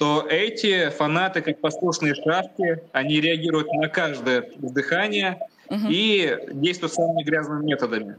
то 0.00 0.26
эти 0.26 0.88
фанаты, 0.88 1.42
как 1.42 1.60
послушные 1.60 2.14
шашки, 2.14 2.82
они 2.92 3.20
реагируют 3.20 3.70
на 3.70 3.86
каждое 3.86 4.48
вздыхание 4.56 5.38
угу. 5.68 5.88
и 5.90 6.38
действуют 6.52 6.94
самыми 6.94 7.22
грязными 7.22 7.66
методами. 7.66 8.16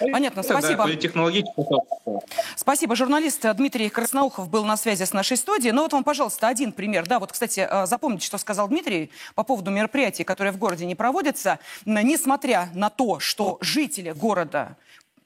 Понятно, 0.00 0.42
спасибо. 0.42 0.88
Да, 0.88 2.18
спасибо. 2.56 2.96
Журналист 2.96 3.46
Дмитрий 3.54 3.88
Красноухов 3.90 4.50
был 4.50 4.64
на 4.64 4.76
связи 4.76 5.04
с 5.04 5.12
нашей 5.12 5.36
студией. 5.36 5.70
Ну 5.70 5.82
вот 5.82 5.92
вам, 5.92 6.02
пожалуйста, 6.02 6.48
один 6.48 6.72
пример. 6.72 7.06
Да, 7.06 7.20
вот, 7.20 7.30
кстати, 7.30 7.64
э, 7.70 7.86
запомните, 7.86 8.26
что 8.26 8.36
сказал 8.36 8.66
Дмитрий 8.66 9.12
по 9.36 9.44
поводу 9.44 9.70
мероприятий, 9.70 10.24
которые 10.24 10.52
в 10.52 10.58
городе 10.58 10.84
не 10.84 10.96
проводятся. 10.96 11.60
Несмотря 11.84 12.70
на 12.74 12.90
то, 12.90 13.20
что 13.20 13.58
жители 13.60 14.10
города 14.10 14.76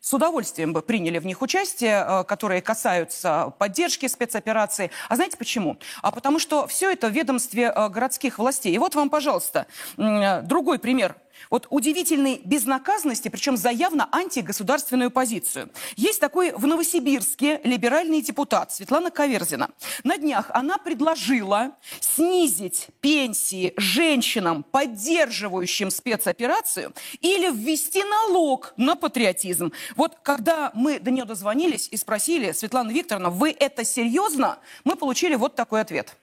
с 0.04 0.12
удовольствием 0.12 0.74
бы 0.74 0.82
приняли 0.82 1.18
в 1.18 1.24
них 1.24 1.40
участие, 1.40 2.04
э, 2.06 2.24
которые 2.24 2.60
касаются 2.60 3.54
поддержки 3.58 4.06
спецоперации. 4.06 4.90
А 5.08 5.16
знаете 5.16 5.38
почему? 5.38 5.78
А 6.02 6.10
потому 6.10 6.38
что 6.38 6.66
все 6.66 6.92
это 6.92 7.08
в 7.08 7.12
ведомстве 7.12 7.72
э, 7.74 7.88
городских 7.88 8.38
властей. 8.38 8.74
И 8.74 8.78
вот 8.78 8.94
вам, 8.94 9.08
пожалуйста, 9.08 9.66
другой 9.96 10.78
пример 10.78 11.16
вот 11.50 11.66
удивительной 11.70 12.40
безнаказанности, 12.44 13.28
причем 13.28 13.56
за 13.56 13.70
явно 13.70 14.08
антигосударственную 14.12 15.10
позицию. 15.10 15.70
Есть 15.96 16.20
такой 16.20 16.52
в 16.52 16.66
Новосибирске 16.66 17.60
либеральный 17.64 18.20
депутат 18.20 18.72
Светлана 18.72 19.10
Каверзина. 19.10 19.70
На 20.04 20.16
днях 20.16 20.50
она 20.50 20.78
предложила 20.78 21.72
снизить 22.00 22.88
пенсии 23.00 23.72
женщинам, 23.76 24.62
поддерживающим 24.62 25.90
спецоперацию, 25.90 26.92
или 27.20 27.50
ввести 27.50 28.02
налог 28.04 28.74
на 28.76 28.96
патриотизм. 28.96 29.72
Вот 29.96 30.16
когда 30.22 30.70
мы 30.74 30.98
до 30.98 31.10
нее 31.10 31.24
дозвонились 31.24 31.88
и 31.90 31.96
спросили, 31.96 32.52
Светлана 32.52 32.90
Викторовна, 32.90 33.30
вы 33.30 33.54
это 33.58 33.84
серьезно? 33.84 34.58
Мы 34.84 34.96
получили 34.96 35.34
вот 35.34 35.54
такой 35.54 35.80
ответ. 35.80 36.16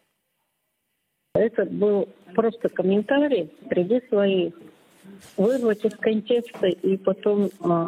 Это 1.33 1.65
был 1.65 2.09
просто 2.35 2.69
комментарий 2.69 3.51
среди 3.69 4.01
своих 4.09 4.53
вырвать 5.37 5.83
из 5.85 5.95
контекста 5.97 6.67
и 6.67 6.97
потом 6.97 7.49
а, 7.61 7.87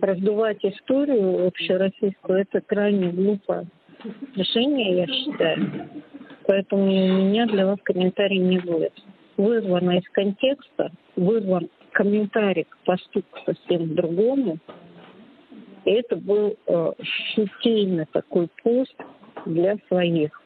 раздувать 0.00 0.64
историю 0.64 1.46
общероссийскую, 1.46 2.40
это 2.40 2.60
крайне 2.60 3.10
глупое 3.10 3.66
решение, 4.34 4.98
я 4.98 5.06
считаю. 5.06 5.90
Поэтому 6.46 6.84
у 6.84 6.86
меня 6.86 7.46
для 7.46 7.66
вас 7.66 7.78
комментарий 7.82 8.38
не 8.38 8.58
будет. 8.58 8.92
Вырвано 9.36 9.98
из 9.98 10.08
контекста, 10.10 10.90
вырван 11.16 11.68
комментарий 11.92 12.64
к 12.64 12.76
посту 12.84 13.22
совсем 13.44 13.94
другому. 13.94 14.58
И 15.84 15.90
это 15.90 16.16
был 16.16 16.56
э, 16.66 16.92
шутейный 17.34 18.06
такой 18.12 18.48
пост 18.62 18.94
для 19.46 19.76
своих. 19.88 20.39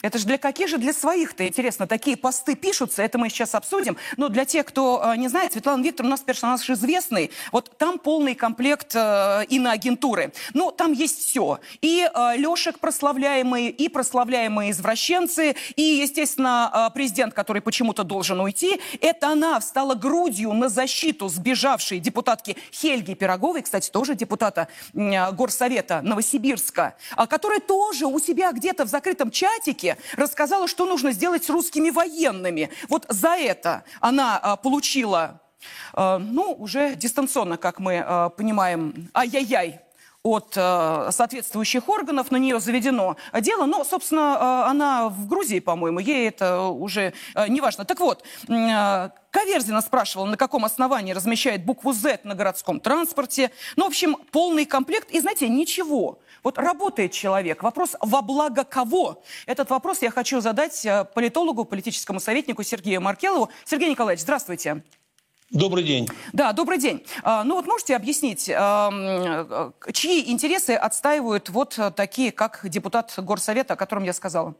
Это 0.00 0.16
же 0.16 0.26
для 0.26 0.38
каких 0.38 0.68
же 0.68 0.78
для 0.78 0.92
своих-то, 0.92 1.44
интересно, 1.44 1.88
такие 1.88 2.16
посты 2.16 2.54
пишутся, 2.54 3.02
это 3.02 3.18
мы 3.18 3.28
сейчас 3.28 3.56
обсудим. 3.56 3.96
Но 4.16 4.28
для 4.28 4.44
тех, 4.44 4.64
кто 4.64 5.02
э, 5.04 5.16
не 5.16 5.26
знает, 5.26 5.54
Светлана 5.54 5.82
Викторовна 5.82 6.10
у 6.10 6.14
нас 6.14 6.20
персонаж 6.20 6.70
известный. 6.70 7.32
Вот 7.50 7.76
там 7.78 7.98
полный 7.98 8.36
комплект 8.36 8.94
э, 8.94 9.44
иноагентуры. 9.48 10.32
Ну, 10.54 10.70
там 10.70 10.92
есть 10.92 11.18
все. 11.18 11.58
И 11.80 12.08
э, 12.08 12.36
Лешек 12.36 12.78
прославляемый, 12.78 13.70
и 13.70 13.88
прославляемые 13.88 14.70
извращенцы, 14.70 15.56
и, 15.74 15.82
естественно, 15.82 16.88
э, 16.90 16.94
президент, 16.94 17.34
который 17.34 17.60
почему-то 17.60 18.04
должен 18.04 18.40
уйти. 18.40 18.80
Это 19.00 19.30
она 19.30 19.58
встала 19.58 19.96
грудью 19.96 20.52
на 20.52 20.68
защиту 20.68 21.28
сбежавшей 21.28 21.98
депутатки 21.98 22.56
Хельги 22.70 23.14
Пироговой, 23.14 23.62
кстати, 23.62 23.90
тоже 23.90 24.14
депутата 24.14 24.68
э, 24.94 25.32
Горсовета 25.32 26.02
Новосибирска, 26.02 26.94
э, 27.16 27.26
которая 27.26 27.58
тоже 27.58 28.06
у 28.06 28.20
себя 28.20 28.52
где-то 28.52 28.84
в 28.84 28.88
закрытом 28.88 29.32
чатике 29.32 29.87
Америке 29.88 29.96
рассказала, 30.16 30.68
что 30.68 30.86
нужно 30.86 31.12
сделать 31.12 31.44
с 31.44 31.50
русскими 31.50 31.90
военными. 31.90 32.70
Вот 32.88 33.06
за 33.08 33.36
это 33.36 33.84
она 34.00 34.38
а, 34.38 34.56
получила, 34.56 35.40
а, 35.92 36.18
ну, 36.18 36.54
уже 36.58 36.94
дистанционно, 36.94 37.56
как 37.56 37.78
мы 37.78 38.02
а, 38.04 38.28
понимаем, 38.30 39.08
ай-яй-яй, 39.14 39.80
от 40.24 40.52
соответствующих 40.52 41.88
органов, 41.88 42.32
на 42.32 42.36
нее 42.36 42.60
заведено 42.60 43.16
дело. 43.40 43.66
Но, 43.66 43.84
собственно, 43.84 44.66
она 44.66 45.08
в 45.08 45.28
Грузии, 45.28 45.60
по-моему, 45.60 46.00
ей 46.00 46.28
это 46.28 46.64
уже 46.64 47.14
не 47.46 47.60
важно. 47.60 47.84
Так 47.84 48.00
вот, 48.00 48.24
э, 48.48 49.10
Каверзина 49.30 49.80
спрашивала, 49.80 50.26
на 50.26 50.36
каком 50.36 50.64
основании 50.64 51.12
размещает 51.12 51.64
букву 51.64 51.92
Z 51.92 52.20
на 52.24 52.34
городском 52.34 52.80
транспорте. 52.80 53.52
Ну, 53.76 53.84
в 53.84 53.88
общем, 53.88 54.16
полный 54.32 54.66
комплект. 54.66 55.10
И, 55.12 55.20
знаете, 55.20 55.48
ничего. 55.48 56.18
Вот 56.48 56.56
работает 56.56 57.12
человек. 57.12 57.62
Вопрос 57.62 57.94
во 58.00 58.22
благо 58.22 58.64
кого? 58.64 59.22
Этот 59.44 59.68
вопрос 59.68 60.00
я 60.00 60.10
хочу 60.10 60.40
задать 60.40 60.82
э, 60.86 61.04
политологу, 61.04 61.66
политическому 61.66 62.20
советнику 62.20 62.62
Сергею 62.62 63.02
Маркелову. 63.02 63.50
Сергей 63.66 63.90
Николаевич, 63.90 64.22
здравствуйте. 64.22 64.82
Добрый 65.50 65.84
день. 65.84 66.08
Да, 66.32 66.54
добрый 66.54 66.78
день. 66.78 67.04
А, 67.22 67.44
ну 67.44 67.56
вот 67.56 67.66
можете 67.66 67.94
объяснить, 67.94 68.48
э, 68.48 69.72
чьи 69.92 70.30
интересы 70.30 70.70
отстаивают 70.70 71.50
вот 71.50 71.78
такие, 71.94 72.32
как 72.32 72.60
депутат 72.64 73.12
Горсовета, 73.18 73.74
о 73.74 73.76
котором 73.76 74.04
я 74.04 74.14
сказала? 74.14 74.54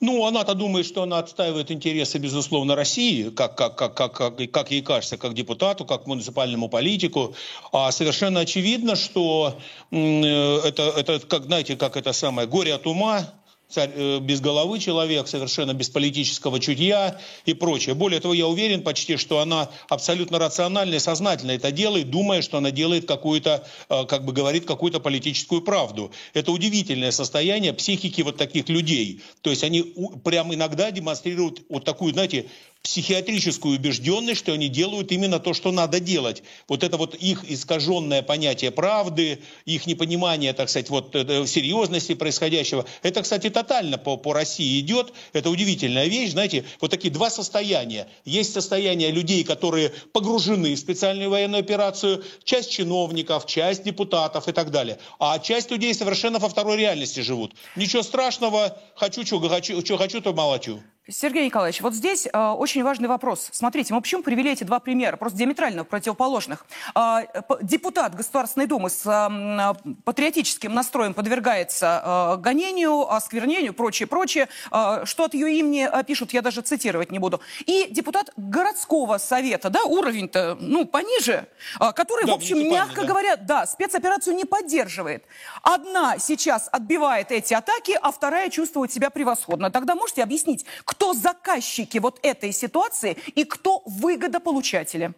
Ну, 0.00 0.26
она-то 0.26 0.54
думает, 0.54 0.86
что 0.86 1.02
она 1.02 1.18
отстаивает 1.18 1.70
интересы, 1.70 2.18
безусловно, 2.18 2.74
России, 2.74 3.30
как, 3.30 3.56
как, 3.56 3.76
как, 3.76 3.94
как, 3.94 4.12
как, 4.12 4.50
как 4.50 4.70
ей 4.70 4.82
кажется, 4.82 5.16
как 5.16 5.34
депутату, 5.34 5.84
как 5.84 6.06
муниципальному 6.06 6.68
политику. 6.68 7.34
А 7.72 7.90
совершенно 7.92 8.40
очевидно, 8.40 8.96
что 8.96 9.58
э, 9.90 9.96
это, 9.96 10.82
это, 10.96 11.20
как, 11.20 11.44
знаете, 11.44 11.76
как 11.76 11.96
это 11.96 12.12
самое, 12.12 12.48
горе 12.48 12.74
от 12.74 12.86
ума, 12.86 13.32
царь 13.74 13.90
э, 13.94 14.18
без 14.20 14.40
головы 14.40 14.78
человек, 14.78 15.28
совершенно 15.28 15.74
без 15.74 15.88
политического 15.88 16.60
чутья 16.60 17.20
и 17.44 17.54
прочее. 17.54 17.94
Более 17.94 18.20
того, 18.20 18.32
я 18.34 18.46
уверен 18.46 18.82
почти, 18.82 19.16
что 19.16 19.40
она 19.40 19.68
абсолютно 19.88 20.38
рационально 20.38 20.94
и 20.94 20.98
сознательно 20.98 21.52
это 21.52 21.72
делает, 21.72 22.10
думая, 22.10 22.42
что 22.42 22.58
она 22.58 22.70
делает 22.70 23.06
какую-то, 23.06 23.66
э, 23.88 24.04
как 24.06 24.24
бы 24.24 24.32
говорит, 24.32 24.64
какую-то 24.64 25.00
политическую 25.00 25.60
правду. 25.60 26.12
Это 26.34 26.52
удивительное 26.52 27.10
состояние 27.10 27.72
психики 27.72 28.22
вот 28.22 28.36
таких 28.36 28.68
людей. 28.68 29.20
То 29.42 29.50
есть 29.50 29.64
они 29.64 29.94
прямо 30.22 30.54
иногда 30.54 30.90
демонстрируют 30.90 31.62
вот 31.68 31.84
такую, 31.84 32.12
знаете, 32.12 32.46
психиатрическую 32.84 33.76
убежденность, 33.76 34.40
что 34.40 34.52
они 34.52 34.68
делают 34.68 35.10
именно 35.10 35.40
то, 35.40 35.54
что 35.54 35.72
надо 35.72 36.00
делать. 36.00 36.42
Вот 36.68 36.84
это 36.84 36.98
вот 36.98 37.14
их 37.14 37.42
искаженное 37.50 38.22
понятие 38.22 38.70
правды, 38.70 39.40
их 39.64 39.86
непонимание, 39.86 40.52
так 40.52 40.68
сказать, 40.68 40.90
вот 40.90 41.14
э, 41.16 41.46
серьезности 41.46 42.14
происходящего. 42.14 42.84
Это, 43.02 43.22
кстати, 43.22 43.48
тотально 43.48 43.96
по, 43.96 44.18
по 44.18 44.34
России 44.34 44.78
идет. 44.80 45.14
Это 45.32 45.48
удивительная 45.48 46.08
вещь. 46.08 46.32
Знаете, 46.32 46.64
вот 46.78 46.90
такие 46.90 47.12
два 47.12 47.30
состояния. 47.30 48.06
Есть 48.26 48.52
состояние 48.52 49.10
людей, 49.10 49.44
которые 49.44 49.90
погружены 50.12 50.74
в 50.74 50.78
специальную 50.78 51.30
военную 51.30 51.60
операцию, 51.60 52.22
часть 52.44 52.70
чиновников, 52.70 53.46
часть 53.46 53.82
депутатов 53.82 54.46
и 54.46 54.52
так 54.52 54.70
далее. 54.70 54.98
А 55.18 55.38
часть 55.38 55.70
людей 55.70 55.94
совершенно 55.94 56.38
во 56.38 56.50
второй 56.50 56.76
реальности 56.76 57.20
живут. 57.20 57.54
Ничего 57.76 58.02
страшного, 58.02 58.78
хочу, 58.94 59.24
что 59.24 59.40
хочу, 59.40 59.82
что 59.82 59.96
хочу, 59.96 60.20
то 60.20 60.34
молчу. 60.34 60.82
Сергей 61.06 61.44
Николаевич, 61.44 61.82
вот 61.82 61.92
здесь 61.92 62.26
э, 62.32 62.38
очень 62.38 62.82
важный 62.82 63.08
вопрос. 63.08 63.50
Смотрите, 63.52 63.92
мы 63.92 64.00
почему 64.00 64.22
привели 64.22 64.52
эти 64.52 64.64
два 64.64 64.80
примера, 64.80 65.18
просто 65.18 65.38
диаметрально 65.38 65.84
противоположных. 65.84 66.64
Э, 66.94 67.26
депутат 67.60 68.14
Государственной 68.14 68.66
Думы 68.66 68.88
с 68.88 69.04
э, 69.04 69.92
патриотическим 70.04 70.72
настроем 70.72 71.12
подвергается 71.12 72.36
э, 72.36 72.40
гонению, 72.40 73.12
осквернению, 73.12 73.74
прочее, 73.74 74.06
прочее. 74.06 74.48
Э, 74.72 75.02
что 75.04 75.24
от 75.24 75.34
ее 75.34 75.58
имени 75.58 75.86
э, 75.86 76.04
пишут, 76.04 76.32
я 76.32 76.40
даже 76.40 76.62
цитировать 76.62 77.12
не 77.12 77.18
буду. 77.18 77.42
И 77.66 77.88
депутат 77.90 78.30
городского 78.38 79.18
совета, 79.18 79.68
да, 79.68 79.84
уровень-то, 79.84 80.56
ну, 80.58 80.86
пониже, 80.86 81.48
э, 81.80 81.92
который, 81.92 82.24
да, 82.24 82.32
в 82.32 82.36
общем, 82.36 82.66
мягко 82.66 83.02
да. 83.02 83.06
говоря, 83.06 83.36
да, 83.36 83.66
спецоперацию 83.66 84.34
не 84.36 84.46
поддерживает. 84.46 85.24
Одна 85.60 86.18
сейчас 86.18 86.70
отбивает 86.72 87.30
эти 87.30 87.52
атаки, 87.52 87.98
а 88.00 88.10
вторая 88.10 88.48
чувствует 88.48 88.90
себя 88.90 89.10
превосходно. 89.10 89.70
Тогда 89.70 89.94
можете 89.94 90.22
объяснить, 90.22 90.64
кто 90.94 91.12
заказчики 91.12 91.98
вот 91.98 92.20
этой 92.22 92.52
ситуации 92.52 93.16
и 93.34 93.44
кто 93.44 93.82
выгодополучатели? 93.84 95.12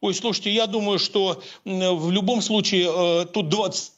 Ой, 0.00 0.14
слушайте, 0.14 0.50
я 0.50 0.66
думаю, 0.66 0.98
что 0.98 1.42
в 1.64 2.10
любом 2.10 2.40
случае 2.40 2.88
э, 2.88 3.26
тут 3.26 3.48
20 3.50 3.92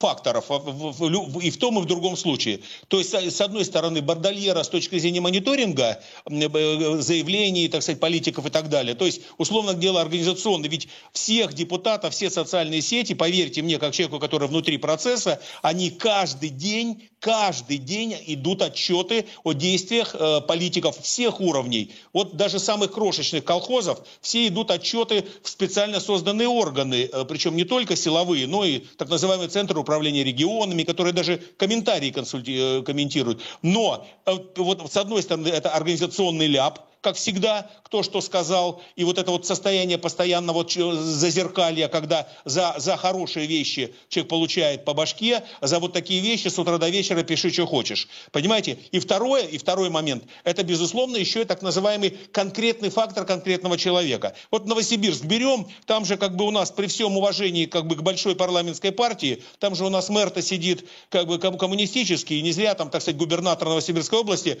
факторов 0.00 0.50
и 0.50 1.50
в 1.50 1.58
том, 1.58 1.78
и 1.78 1.82
в 1.82 1.84
другом 1.86 2.16
случае. 2.16 2.60
То 2.88 2.98
есть, 2.98 3.14
с 3.14 3.40
одной 3.40 3.64
стороны, 3.64 4.02
бордольера 4.02 4.62
с 4.62 4.68
точки 4.68 4.98
зрения 4.98 5.20
мониторинга, 5.20 6.02
э, 6.28 7.00
заявлений, 7.00 7.68
так 7.68 7.82
сказать, 7.82 8.00
политиков 8.00 8.44
и 8.44 8.50
так 8.50 8.68
далее. 8.68 8.94
То 8.94 9.06
есть, 9.06 9.22
условно 9.38 9.74
дело 9.74 10.00
организационно. 10.00 10.66
Ведь 10.66 10.88
всех 11.12 11.54
депутатов, 11.54 12.12
все 12.12 12.28
социальные 12.28 12.82
сети, 12.82 13.14
поверьте 13.14 13.62
мне, 13.62 13.78
как 13.78 13.92
человеку, 13.92 14.18
который 14.18 14.48
внутри 14.48 14.78
процесса, 14.78 15.40
они 15.62 15.90
каждый 15.90 16.50
день, 16.50 17.08
каждый 17.20 17.78
день 17.78 18.16
идут 18.26 18.62
отчеты 18.62 19.26
о 19.44 19.52
действиях 19.52 20.14
э, 20.14 20.40
политиков 20.40 21.00
всех 21.00 21.40
уровней. 21.40 21.92
Вот 22.12 22.36
даже 22.36 22.58
самых 22.58 22.92
крошечных 22.92 23.44
колхозов, 23.44 24.00
все 24.20 24.48
идут 24.48 24.70
отчеты 24.70 25.24
в 25.42 25.48
специально 25.48 26.00
созданные 26.00 26.48
органы, 26.48 27.08
э, 27.10 27.24
причем 27.26 27.54
не 27.54 27.64
только 27.64 27.94
силовые, 27.94 28.46
но 28.48 28.64
и 28.64 28.80
так 28.80 29.08
называемый 29.08 29.48
Центр 29.48 29.83
управления 29.84 30.24
регионами, 30.24 30.82
которые 30.82 31.12
даже 31.12 31.40
комментарии 31.56 32.10
консульти... 32.10 32.80
Э, 32.80 32.82
комментируют. 32.82 33.40
Но 33.62 34.06
э, 34.26 34.32
вот 34.56 34.90
с 34.90 34.96
одной 34.96 35.22
стороны 35.22 35.48
это 35.48 35.70
организационный 35.70 36.48
ляп, 36.48 36.80
как 37.04 37.16
всегда, 37.16 37.70
кто 37.82 38.02
что 38.02 38.22
сказал, 38.22 38.82
и 38.96 39.04
вот 39.04 39.18
это 39.18 39.30
вот 39.30 39.46
состояние 39.46 39.98
постоянного 39.98 40.54
вот 40.54 40.72
зазеркалья, 40.72 41.88
когда 41.88 42.26
за, 42.46 42.74
за 42.78 42.96
хорошие 42.96 43.46
вещи 43.46 43.94
человек 44.08 44.30
получает 44.30 44.84
по 44.86 44.94
башке, 44.94 45.44
за 45.60 45.78
вот 45.78 45.92
такие 45.92 46.20
вещи 46.20 46.48
с 46.48 46.58
утра 46.58 46.78
до 46.78 46.88
вечера 46.88 47.22
пиши, 47.22 47.52
что 47.52 47.66
хочешь. 47.66 48.08
Понимаете? 48.32 48.78
И 48.90 48.98
второе, 48.98 49.42
и 49.42 49.58
второй 49.58 49.90
момент, 49.90 50.24
это, 50.44 50.64
безусловно, 50.64 51.18
еще 51.18 51.42
и 51.42 51.44
так 51.44 51.60
называемый 51.60 52.16
конкретный 52.32 52.88
фактор 52.88 53.26
конкретного 53.26 53.76
человека. 53.76 54.34
Вот 54.50 54.66
Новосибирск 54.66 55.24
берем, 55.24 55.68
там 55.84 56.06
же 56.06 56.16
как 56.16 56.36
бы 56.36 56.46
у 56.46 56.50
нас 56.50 56.70
при 56.70 56.86
всем 56.86 57.18
уважении 57.18 57.66
как 57.66 57.86
бы 57.86 57.96
к 57.96 58.02
большой 58.02 58.34
парламентской 58.34 58.92
партии, 58.92 59.42
там 59.58 59.74
же 59.74 59.84
у 59.84 59.90
нас 59.90 60.08
мэр-то 60.08 60.40
сидит 60.40 60.88
как 61.10 61.26
бы 61.26 61.38
коммунистический, 61.38 62.38
и 62.38 62.42
не 62.42 62.52
зря 62.52 62.74
там, 62.74 62.88
так 62.88 63.02
сказать, 63.02 63.18
губернатор 63.18 63.68
Новосибирской 63.68 64.20
области 64.20 64.58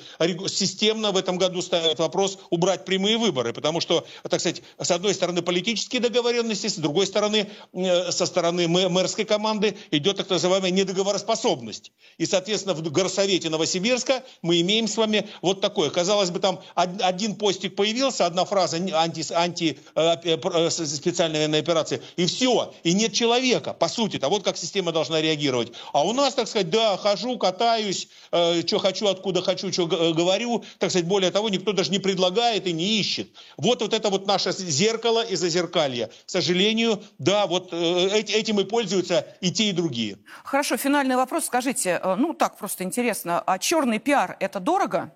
системно 0.48 1.10
в 1.10 1.16
этом 1.16 1.38
году 1.38 1.62
ставит 1.62 1.98
вопрос 1.98 2.33
убрать 2.50 2.84
прямые 2.84 3.18
выборы, 3.18 3.52
потому 3.52 3.80
что, 3.80 4.06
так 4.28 4.40
сказать, 4.40 4.62
с 4.78 4.90
одной 4.90 5.14
стороны 5.14 5.42
политические 5.42 6.00
договоренности, 6.00 6.66
с 6.66 6.76
другой 6.76 7.06
стороны, 7.06 7.48
э, 7.72 8.12
со 8.12 8.26
стороны 8.26 8.68
мэрской 8.68 9.24
команды 9.24 9.76
идет 9.90 10.16
так 10.16 10.28
называемая 10.30 10.70
недоговороспособность. 10.70 11.92
И, 12.18 12.26
соответственно, 12.26 12.74
в 12.74 12.82
горсовете 12.90 13.48
Новосибирска 13.50 14.22
мы 14.42 14.60
имеем 14.60 14.88
с 14.88 14.96
вами 14.96 15.28
вот 15.42 15.60
такое. 15.60 15.90
Казалось 15.90 16.30
бы, 16.30 16.40
там 16.40 16.60
один 16.74 17.36
постик 17.36 17.76
появился, 17.76 18.26
одна 18.26 18.44
фраза 18.44 18.76
анти, 18.76 19.24
анти 19.32 19.78
э, 19.94 20.16
э, 20.24 20.70
специальной 20.70 21.38
военной 21.40 21.60
операции, 21.60 22.02
и 22.16 22.26
все, 22.26 22.72
и 22.82 22.92
нет 22.92 23.12
человека, 23.12 23.72
по 23.72 23.88
сути 23.88 24.18
А 24.22 24.28
вот 24.28 24.42
как 24.42 24.56
система 24.56 24.92
должна 24.92 25.20
реагировать. 25.20 25.72
А 25.92 26.04
у 26.04 26.12
нас, 26.12 26.34
так 26.34 26.48
сказать, 26.48 26.70
да, 26.70 26.96
хожу, 26.96 27.38
катаюсь, 27.38 28.08
что 28.30 28.78
хочу, 28.78 29.06
откуда 29.06 29.42
хочу, 29.42 29.72
что 29.72 29.86
говорю, 29.86 30.64
так 30.78 30.90
сказать, 30.90 31.06
более 31.06 31.30
того, 31.30 31.48
никто 31.48 31.72
даже 31.72 31.90
не 31.90 31.98
предлагает 31.98 32.23
предлагает 32.24 32.66
и 32.66 32.72
не 32.72 33.00
ищет. 33.00 33.28
Вот, 33.56 33.82
вот 33.82 33.92
это 33.92 34.08
вот 34.08 34.26
наше 34.26 34.52
зеркало 34.52 35.22
и 35.22 35.36
зазеркалье. 35.36 36.06
К 36.06 36.30
сожалению, 36.30 37.02
да, 37.18 37.46
вот 37.46 37.72
э, 37.72 38.08
этим 38.20 38.60
и 38.60 38.64
пользуются 38.64 39.26
и 39.40 39.50
те, 39.50 39.64
и 39.64 39.72
другие. 39.72 40.18
Хорошо, 40.44 40.76
финальный 40.76 41.16
вопрос. 41.16 41.46
Скажите, 41.46 42.00
э, 42.02 42.14
ну 42.16 42.34
так 42.34 42.56
просто 42.56 42.84
интересно, 42.84 43.42
а 43.46 43.58
черный 43.58 43.98
пиар– 43.98 44.36
это 44.40 44.60
дорого? 44.60 45.12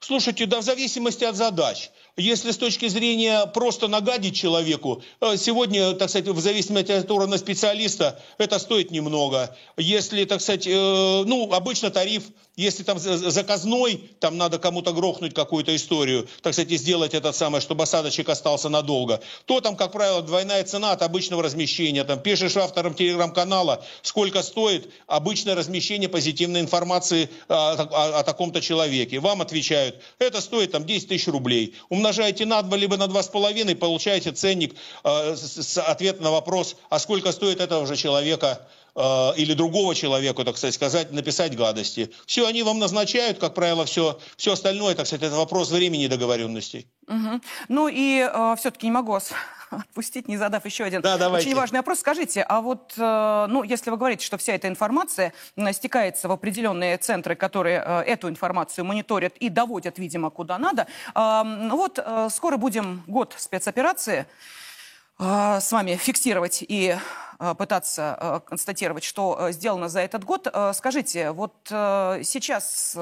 Слушайте, 0.00 0.46
да 0.46 0.60
в 0.60 0.62
зависимости 0.62 1.24
от 1.24 1.36
задач. 1.36 1.90
Если 2.20 2.50
с 2.50 2.58
точки 2.58 2.86
зрения 2.88 3.46
просто 3.46 3.88
нагадить 3.88 4.36
человеку, 4.36 5.02
э, 5.20 5.36
сегодня, 5.38 5.94
так 5.94 6.10
сказать, 6.10 6.28
в 6.28 6.38
зависимости 6.38 6.92
от 6.92 7.10
уровня 7.10 7.38
специалиста, 7.38 8.20
это 8.36 8.58
стоит 8.58 8.90
немного. 8.90 9.56
Если, 9.78 10.24
так 10.26 10.42
сказать, 10.42 10.66
э, 10.66 11.22
ну, 11.24 11.50
обычно 11.52 11.90
тариф, 11.90 12.24
если 12.56 12.82
там 12.82 12.98
заказной, 12.98 14.10
там 14.20 14.36
надо 14.36 14.58
кому-то 14.58 14.92
грохнуть 14.92 15.32
какую-то 15.32 15.74
историю, 15.74 16.28
так 16.42 16.52
сказать, 16.52 16.70
и 16.70 16.76
сделать 16.76 17.14
это 17.14 17.32
самое, 17.32 17.62
чтобы 17.62 17.84
осадочек 17.84 18.28
остался 18.28 18.68
надолго, 18.68 19.22
то 19.46 19.62
там, 19.62 19.76
как 19.76 19.92
правило, 19.92 20.20
двойная 20.20 20.62
цена 20.64 20.92
от 20.92 21.00
обычного 21.00 21.42
размещения. 21.42 22.04
Там 22.04 22.20
пишешь 22.20 22.56
авторам 22.58 22.92
телеграм-канала, 22.94 23.82
сколько 24.02 24.42
стоит 24.42 24.90
обычное 25.06 25.54
размещение 25.54 26.10
позитивной 26.10 26.60
информации 26.60 27.30
о, 27.48 27.72
о, 27.76 28.18
о 28.18 28.22
таком-то 28.24 28.60
человеке. 28.60 29.20
Вам 29.20 29.40
отвечают, 29.40 29.96
это 30.18 30.42
стоит 30.42 30.72
там 30.72 30.84
10 30.84 31.08
тысяч 31.08 31.28
рублей. 31.28 31.76
Умножаете 31.88 32.09
умножаете 32.10 32.44
на 32.44 32.60
2, 32.62 32.76
либо 32.76 32.96
на 32.96 33.04
2,5, 33.04 33.74
получаете 33.76 34.32
ценник, 34.32 34.74
э, 35.04 35.36
с, 35.36 35.78
ответ 35.78 36.20
на 36.20 36.30
вопрос, 36.30 36.76
а 36.88 36.98
сколько 36.98 37.30
стоит 37.32 37.60
этого 37.60 37.86
же 37.86 37.96
человека 37.96 38.60
э, 38.94 39.32
или 39.36 39.54
другого 39.54 39.94
человека, 39.94 40.44
так 40.44 40.56
сказать, 40.56 41.12
написать 41.12 41.56
гадости. 41.56 42.10
Все, 42.26 42.46
они 42.46 42.62
вам 42.62 42.78
назначают, 42.78 43.38
как 43.38 43.54
правило, 43.54 43.84
все, 43.84 44.18
все 44.36 44.52
остальное, 44.52 44.94
так 44.94 45.06
сказать, 45.06 45.26
это 45.26 45.36
вопрос 45.36 45.70
времени 45.70 46.04
и 46.04 46.08
договоренностей. 46.08 46.86
Угу. 47.08 47.40
Ну 47.68 47.88
и 47.88 48.20
э, 48.20 48.54
все-таки 48.58 48.86
не 48.86 48.92
могу 48.92 49.18
отпустить, 49.70 50.28
не 50.28 50.36
задав 50.36 50.64
еще 50.64 50.84
один 50.84 51.00
да, 51.00 51.30
очень 51.30 51.54
важный 51.54 51.78
вопрос. 51.78 52.00
Скажите, 52.00 52.42
а 52.42 52.60
вот, 52.60 52.94
э, 52.96 53.46
ну, 53.48 53.62
если 53.62 53.90
вы 53.90 53.96
говорите, 53.96 54.24
что 54.24 54.38
вся 54.38 54.54
эта 54.54 54.68
информация 54.68 55.32
стекается 55.72 56.28
в 56.28 56.32
определенные 56.32 56.96
центры, 56.98 57.34
которые 57.34 57.82
э, 57.84 58.02
эту 58.02 58.28
информацию 58.28 58.84
мониторят 58.84 59.36
и 59.38 59.48
доводят, 59.48 59.98
видимо, 59.98 60.30
куда 60.30 60.58
надо, 60.58 60.86
э, 61.14 61.68
вот 61.70 61.98
э, 61.98 62.28
скоро 62.30 62.56
будем 62.56 63.02
год 63.06 63.34
спецоперации 63.36 64.26
с 65.20 65.72
вами 65.72 65.96
фиксировать 65.96 66.64
и 66.66 66.96
э, 67.38 67.54
пытаться 67.54 68.16
э, 68.18 68.40
констатировать, 68.46 69.04
что 69.04 69.50
сделано 69.50 69.90
за 69.90 70.00
этот 70.00 70.24
год. 70.24 70.48
Скажите, 70.74 71.32
вот 71.32 71.54
сейчас... 71.66 72.96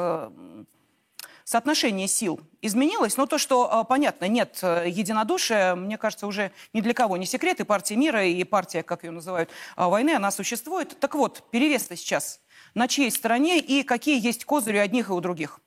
Соотношение 1.44 2.09
сил 2.09 2.40
изменилось. 2.61 3.16
Но 3.16 3.24
то, 3.24 3.38
что, 3.38 3.72
а, 3.72 3.83
понятно, 3.83 4.26
нет 4.28 4.59
единодушия, 4.62 5.76
мне 5.76 5.96
кажется, 5.96 6.26
уже 6.26 6.52
ни 6.74 6.83
для 6.83 6.92
кого 6.92 7.16
не 7.16 7.24
секрет. 7.24 7.59
И 7.61 7.64
партия 7.64 7.96
мира, 7.96 8.22
и 8.22 8.44
партия, 8.44 8.83
как 8.83 9.02
ее 9.02 9.12
называют, 9.12 9.48
а, 9.74 9.88
войны, 9.88 10.11
она 10.11 10.31
существует. 10.31 11.00
Так 11.00 11.14
вот, 11.14 11.50
перевес-то 11.50 11.96
сейчас 11.96 12.42
на 12.74 12.87
чьей 12.87 13.11
стороне 13.11 13.61
и 13.61 13.83
какие 13.83 14.22
есть 14.22 14.44
козыри 14.44 14.76
одних 14.76 15.09
и 15.09 15.12
у 15.12 15.20
других? 15.22 15.59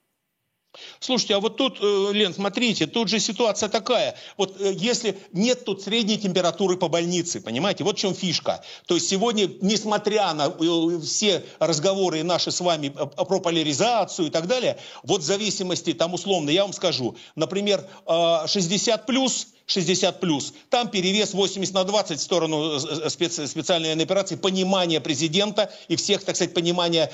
Слушайте, 0.99 1.35
а 1.35 1.39
вот 1.39 1.57
тут, 1.57 1.79
э, 1.81 2.09
Лен, 2.13 2.33
смотрите, 2.33 2.87
тут 2.87 3.09
же 3.09 3.19
ситуация 3.19 3.67
такая. 3.67 4.15
Вот 4.37 4.59
э, 4.61 4.73
если 4.73 5.17
нет 5.33 5.65
тут 5.65 5.81
средней 5.81 6.17
температуры 6.17 6.77
по 6.77 6.87
больнице, 6.87 7.41
понимаете, 7.41 7.83
вот 7.83 7.97
в 7.97 7.99
чем 7.99 8.15
фишка. 8.15 8.63
То 8.87 8.95
есть 8.95 9.09
сегодня, 9.09 9.49
несмотря 9.61 10.33
на 10.33 10.47
э, 10.47 10.99
все 11.01 11.43
разговоры 11.59 12.23
наши 12.23 12.51
с 12.51 12.61
вами 12.61 12.89
про 12.89 13.39
поляризацию 13.41 14.29
и 14.29 14.31
так 14.31 14.47
далее, 14.47 14.77
вот 15.03 15.21
в 15.21 15.25
зависимости, 15.25 15.93
там 15.93 16.13
условно, 16.13 16.49
я 16.49 16.63
вам 16.63 16.73
скажу, 16.73 17.17
например, 17.35 17.85
60 18.07 19.05
плюс– 19.05 19.47
60 19.71 20.19
плюс. 20.19 20.53
Там 20.69 20.89
перевес 20.89 21.33
80 21.33 21.73
на 21.73 21.83
20 21.83 22.19
в 22.19 22.21
сторону 22.21 22.75
э, 22.75 22.79
э, 23.05 23.09
специ, 23.09 23.47
специальной 23.47 23.93
операции, 23.93 24.35
понимание 24.35 24.99
президента 24.99 25.71
и 25.87 25.95
всех, 25.95 26.23
так 26.23 26.35
сказать, 26.35 26.53
понимание 26.53 27.11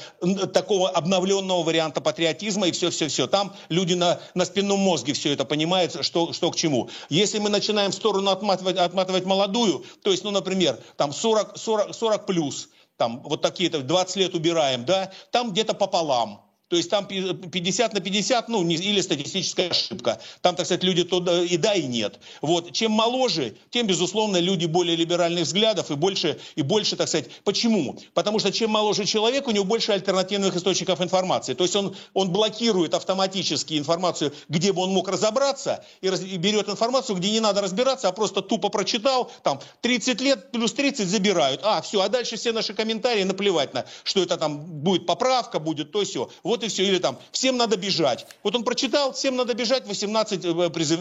такого 0.54 0.90
обновленного 0.90 1.64
варианта 1.64 2.02
патриотизма 2.02 2.68
и 2.68 2.72
все-все-все. 2.72 3.28
Там 3.28 3.56
люди 3.70 3.94
на, 3.94 4.20
на 4.34 4.46
спинном 4.46 4.80
мозге 4.80 5.14
все 5.14 5.34
это 5.34 5.46
понимают, 5.46 6.04
что, 6.04 6.34
что 6.34 6.52
к 6.52 6.56
чему. 6.56 6.90
Если 7.10 7.40
мы 7.40 7.50
начинаем 7.50 7.92
в 7.92 7.96
сторону 7.96 8.32
отматывать, 8.32 8.78
отматывать 8.78 9.26
молодую, 9.26 9.86
то 10.02 10.12
есть, 10.12 10.24
ну, 10.24 10.32
например, 10.32 10.80
там 10.96 11.14
40, 11.14 11.58
40, 11.58 11.94
40 11.94 12.26
плюс, 12.26 12.70
там 12.98 13.22
вот 13.24 13.42
такие, 13.42 13.70
20 13.70 14.16
лет 14.16 14.34
убираем, 14.34 14.86
да, 14.86 15.12
там 15.32 15.52
где-то 15.52 15.76
пополам 15.76 16.47
то 16.70 16.76
есть 16.76 16.90
там 16.90 17.08
50 17.08 17.94
на 17.94 18.00
50, 18.02 18.50
ну, 18.50 18.68
или 18.68 19.00
статистическая 19.02 19.70
ошибка. 19.70 20.20
Там, 20.42 20.56
так 20.56 20.66
сказать, 20.66 20.84
люди 20.84 21.04
то 21.04 21.20
и 21.42 21.56
да, 21.58 21.74
и 21.74 21.84
нет. 21.84 22.20
Вот. 22.42 22.74
Чем 22.74 22.92
моложе, 22.92 23.56
тем, 23.70 23.88
безусловно, 23.88 24.38
люди 24.38 24.66
более 24.66 24.96
либеральных 24.96 25.46
взглядов 25.46 25.92
и 25.92 25.96
больше, 25.96 26.40
и 26.56 26.62
больше, 26.62 26.96
так 26.98 27.08
сказать, 27.08 27.30
почему? 27.46 27.98
Потому 28.14 28.40
что 28.40 28.52
чем 28.52 28.72
моложе 28.72 29.06
человек, 29.06 29.48
у 29.48 29.52
него 29.52 29.64
больше 29.64 29.94
альтернативных 29.94 30.56
источников 30.56 31.02
информации. 31.02 31.54
То 31.54 31.64
есть 31.64 31.76
он, 31.76 31.96
он 32.14 32.32
блокирует 32.32 32.94
автоматически 32.94 33.78
информацию, 33.78 34.34
где 34.50 34.74
бы 34.74 34.82
он 34.82 34.92
мог 34.92 35.08
разобраться, 35.08 35.86
и, 36.02 36.10
раз, 36.10 36.22
и 36.22 36.38
берет 36.38 36.68
информацию, 36.68 37.16
где 37.16 37.32
не 37.32 37.40
надо 37.40 37.62
разбираться, 37.62 38.10
а 38.10 38.12
просто 38.12 38.42
тупо 38.42 38.68
прочитал, 38.70 39.32
там, 39.44 39.62
30 39.82 40.22
лет 40.22 40.52
плюс 40.52 40.74
30 40.74 41.08
забирают. 41.08 41.62
А, 41.64 41.82
все, 41.82 42.02
а 42.02 42.10
дальше 42.10 42.36
все 42.36 42.52
наши 42.52 42.74
комментарии 42.74 43.24
наплевать 43.24 43.74
на, 43.74 43.86
что 44.04 44.22
это 44.22 44.36
там 44.36 44.66
будет 44.66 45.06
поправка, 45.06 45.60
будет 45.60 45.92
то 45.94 46.04
все. 46.04 46.30
Вот 46.44 46.57
вот 46.58 46.64
и 46.66 46.68
все. 46.68 46.84
Или 46.84 46.98
там, 46.98 47.18
всем 47.32 47.58
надо 47.58 47.78
бежать. 47.78 48.26
Вот 48.44 48.56
он 48.56 48.64
прочитал, 48.64 49.14
всем 49.14 49.36
надо 49.36 49.54
бежать, 49.54 49.88
18, 49.88 50.46
э, 50.46 50.70
призыв, 50.70 51.00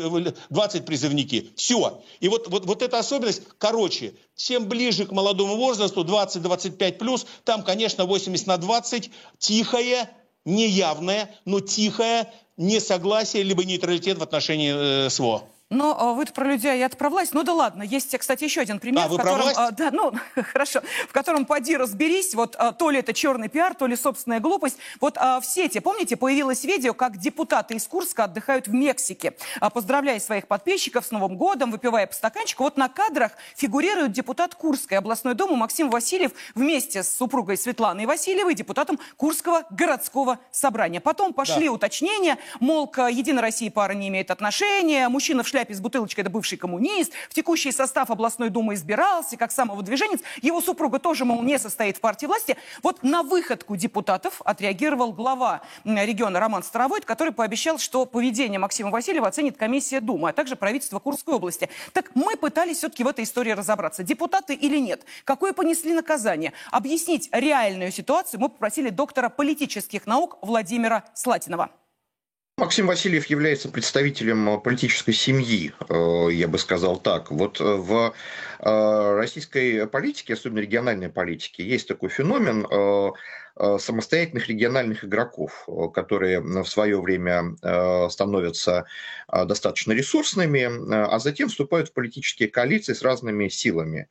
20 0.50 0.84
призывники. 0.84 1.50
Все. 1.56 2.02
И 2.20 2.28
вот, 2.28 2.48
вот, 2.48 2.66
вот 2.66 2.82
эта 2.82 2.98
особенность, 2.98 3.42
короче, 3.58 4.14
чем 4.36 4.68
ближе 4.68 5.06
к 5.06 5.12
молодому 5.12 5.56
возрасту, 5.56 6.04
20-25 6.04 6.92
плюс, 6.98 7.26
там, 7.44 7.62
конечно, 7.62 8.04
80 8.04 8.46
на 8.46 8.56
20, 8.58 9.10
тихое, 9.38 10.10
неявное, 10.44 11.34
но 11.44 11.60
тихое 11.60 12.32
несогласие, 12.56 13.42
либо 13.42 13.64
нейтралитет 13.64 14.18
в 14.18 14.22
отношении 14.22 15.06
э, 15.06 15.10
СВО. 15.10 15.42
Но 15.68 15.96
а, 15.98 16.12
вы 16.12 16.26
про 16.26 16.44
людей 16.44 16.78
я 16.78 16.86
отправлялась. 16.86 17.32
Ну 17.32 17.42
да 17.42 17.52
ладно, 17.52 17.82
есть, 17.82 18.16
кстати, 18.16 18.44
еще 18.44 18.60
один 18.60 18.78
пример, 18.78 19.06
а, 19.06 19.08
в 19.08 19.16
котором, 19.16 19.48
а, 19.56 19.72
да, 19.72 19.90
ну 19.90 20.12
хорошо, 20.52 20.80
в 21.08 21.12
котором 21.12 21.44
поди 21.44 21.76
разберись, 21.76 22.36
вот 22.36 22.54
а, 22.56 22.70
то 22.70 22.90
ли 22.90 23.00
это 23.00 23.12
черный 23.12 23.48
пиар, 23.48 23.74
то 23.74 23.88
ли 23.88 23.96
собственная 23.96 24.38
глупость. 24.38 24.78
Вот 25.00 25.18
а, 25.18 25.40
в 25.40 25.44
сети, 25.46 25.80
помните, 25.80 26.16
появилось 26.16 26.62
видео, 26.62 26.94
как 26.94 27.16
депутаты 27.16 27.74
из 27.74 27.88
Курска 27.88 28.24
отдыхают 28.24 28.68
в 28.68 28.74
Мексике, 28.74 29.34
а, 29.58 29.68
поздравляя 29.70 30.20
своих 30.20 30.46
подписчиков 30.46 31.04
с 31.04 31.10
Новым 31.10 31.36
годом, 31.36 31.72
выпивая 31.72 32.06
по 32.06 32.14
стаканчику. 32.14 32.62
Вот 32.62 32.76
на 32.76 32.88
кадрах 32.88 33.32
фигурирует 33.56 34.12
депутат 34.12 34.54
Курской 34.54 34.98
областной 34.98 35.34
думы 35.34 35.56
Максим 35.56 35.90
Васильев 35.90 36.30
вместе 36.54 37.02
с 37.02 37.08
супругой 37.08 37.56
Светланой 37.56 38.06
Васильевой, 38.06 38.54
депутатом 38.54 39.00
Курского 39.16 39.64
городского 39.70 40.38
собрания. 40.52 41.00
Потом 41.00 41.34
пошли 41.34 41.66
да. 41.66 41.72
уточнения, 41.72 42.38
мол, 42.60 42.86
к 42.86 43.08
Единой 43.08 43.42
России 43.42 43.68
пара 43.68 43.94
не 43.94 44.06
имеет 44.08 44.30
отношения, 44.30 45.08
мужчина 45.08 45.42
в 45.42 45.55
шляпе 45.56 45.72
с 45.72 45.80
бутылочкой, 45.80 46.20
это 46.20 46.30
бывший 46.30 46.58
коммунист, 46.58 47.12
в 47.30 47.34
текущий 47.34 47.72
состав 47.72 48.10
областной 48.10 48.50
думы 48.50 48.74
избирался, 48.74 49.38
как 49.38 49.50
самовыдвиженец. 49.50 50.20
Его 50.42 50.60
супруга 50.60 50.98
тоже, 50.98 51.24
мол, 51.24 51.42
не 51.42 51.58
состоит 51.58 51.96
в 51.96 52.00
партии 52.00 52.26
власти. 52.26 52.58
Вот 52.82 53.02
на 53.02 53.22
выходку 53.22 53.74
депутатов 53.74 54.42
отреагировал 54.44 55.14
глава 55.14 55.62
региона 55.84 56.40
Роман 56.40 56.62
Старовойт, 56.62 57.06
который 57.06 57.32
пообещал, 57.32 57.78
что 57.78 58.04
поведение 58.04 58.58
Максима 58.58 58.90
Васильева 58.90 59.28
оценит 59.28 59.56
комиссия 59.56 60.00
Думы, 60.00 60.28
а 60.28 60.32
также 60.34 60.56
правительство 60.56 60.98
Курской 60.98 61.34
области. 61.34 61.70
Так 61.94 62.10
мы 62.14 62.36
пытались 62.36 62.78
все-таки 62.78 63.02
в 63.02 63.08
этой 63.08 63.24
истории 63.24 63.52
разобраться, 63.52 64.02
депутаты 64.02 64.52
или 64.54 64.76
нет, 64.78 65.06
какое 65.24 65.54
понесли 65.54 65.94
наказание. 65.94 66.52
Объяснить 66.70 67.30
реальную 67.32 67.92
ситуацию 67.92 68.40
мы 68.40 68.50
попросили 68.50 68.90
доктора 68.90 69.30
политических 69.30 70.06
наук 70.06 70.36
Владимира 70.42 71.04
Слатинова. 71.14 71.70
Максим 72.58 72.86
Васильев 72.86 73.26
является 73.26 73.68
представителем 73.68 74.48
э, 74.48 74.58
политической 74.58 75.12
семьи, 75.12 75.74
э, 75.90 76.28
я 76.32 76.48
бы 76.48 76.56
сказал 76.58 76.96
так. 76.96 77.30
Вот 77.30 77.60
э, 77.60 77.64
в 77.64 78.14
российской 78.58 79.86
политике, 79.86 80.32
особенно 80.32 80.60
региональной 80.60 81.10
политике, 81.10 81.62
есть 81.68 81.86
такой 81.86 82.08
феномен 82.08 82.66
самостоятельных 83.78 84.48
региональных 84.48 85.04
игроков, 85.04 85.64
э, 85.66 85.88
которые 85.94 86.40
в 86.40 86.66
свое 86.66 87.00
время 87.00 87.56
э, 87.62 88.08
становятся 88.10 88.86
достаточно 89.28 89.92
ресурсными, 89.92 90.68
а 90.92 91.18
затем 91.18 91.48
вступают 91.48 91.88
в 91.88 91.92
политические 91.92 92.48
коалиции 92.48 92.92
с 92.92 93.02
разными 93.02 93.48
силами. 93.48 94.08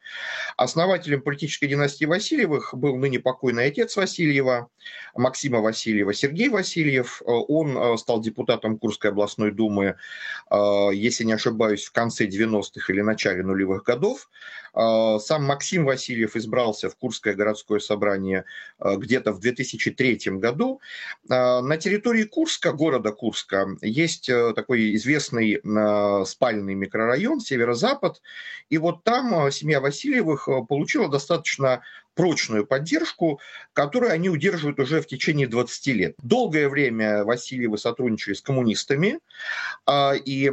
Основателем 0.58 1.22
политической 1.22 1.68
династии 1.68 2.04
Васильевых 2.04 2.74
был 2.74 2.98
ныне 2.98 3.20
покойный 3.20 3.68
отец 3.68 3.96
Васильева, 3.96 4.68
Максима 5.16 5.62
Васильева, 5.62 6.14
Сергей 6.14 6.50
Васильев. 6.50 7.22
Он 7.26 7.98
стал 7.98 8.20
депутатом 8.20 8.78
Курской 8.78 9.12
областной 9.12 9.52
думы, 9.52 9.96
если 10.92 11.24
не 11.24 11.34
ошибаюсь, 11.34 11.86
в 11.86 11.94
конце 11.94 12.28
90-х 12.28 12.92
или 12.92 13.02
начале 13.02 13.42
нулевых 13.42 13.84
годов. 13.84 14.30
Сам 14.76 15.44
Максим 15.46 15.86
Васильев 15.86 16.36
избрался 16.36 16.90
в 16.90 16.96
Курское 16.98 17.34
городское 17.34 17.80
собрание 17.80 18.46
где-то 18.80 19.32
в 19.32 19.40
2003 19.40 20.20
году. 20.38 20.82
А, 21.30 21.62
на 21.62 21.78
территории 21.78 22.24
Курска, 22.24 22.72
города 22.72 23.12
Курска, 23.12 23.68
есть 23.82 24.30
э, 24.30 24.54
такой 24.54 24.96
известный 24.96 25.62
а, 25.66 26.26
спальный 26.26 26.76
микрорайон, 26.76 27.40
северо-запад, 27.40 28.22
и 28.70 28.78
вот 28.78 29.04
там 29.04 29.34
а, 29.34 29.52
семья 29.52 29.80
Васильевых 29.80 30.48
получила 30.68 31.10
достаточно 31.10 31.84
прочную 32.16 32.66
поддержку, 32.66 33.40
которую 33.74 34.12
они 34.12 34.30
удерживают 34.30 34.80
уже 34.80 35.02
в 35.02 35.08
течение 35.08 35.48
20 35.48 35.88
лет. 35.88 36.16
Долгое 36.24 36.70
время 36.70 37.24
Васильевы 37.24 37.78
сотрудничали 37.78 38.34
с 38.34 38.42
коммунистами 38.42 39.20
и 40.26 40.52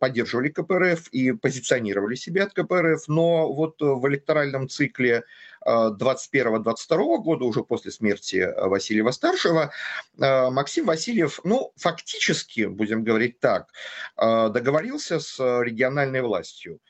поддерживали 0.00 0.48
КПРФ 0.48 1.08
и 1.08 1.32
позиционировали 1.32 2.14
себя 2.14 2.44
от 2.44 2.54
КПРФ, 2.54 3.08
но 3.08 3.52
вот 3.52 3.76
в 3.80 4.08
электоральном 4.08 4.68
цикле 4.68 5.24
21-22 5.66 7.18
года, 7.18 7.44
уже 7.44 7.64
после 7.64 7.90
смерти 7.90 8.48
Васильева-старшего, 8.56 9.72
Максим 10.16 10.86
Васильев, 10.86 11.40
ну, 11.42 11.72
фактически, 11.76 12.66
будем 12.66 13.02
говорить 13.02 13.40
так, 13.40 13.68
договорился 14.16 15.20
с 15.20 15.38
региональной 15.40 16.22
властью. 16.22 16.80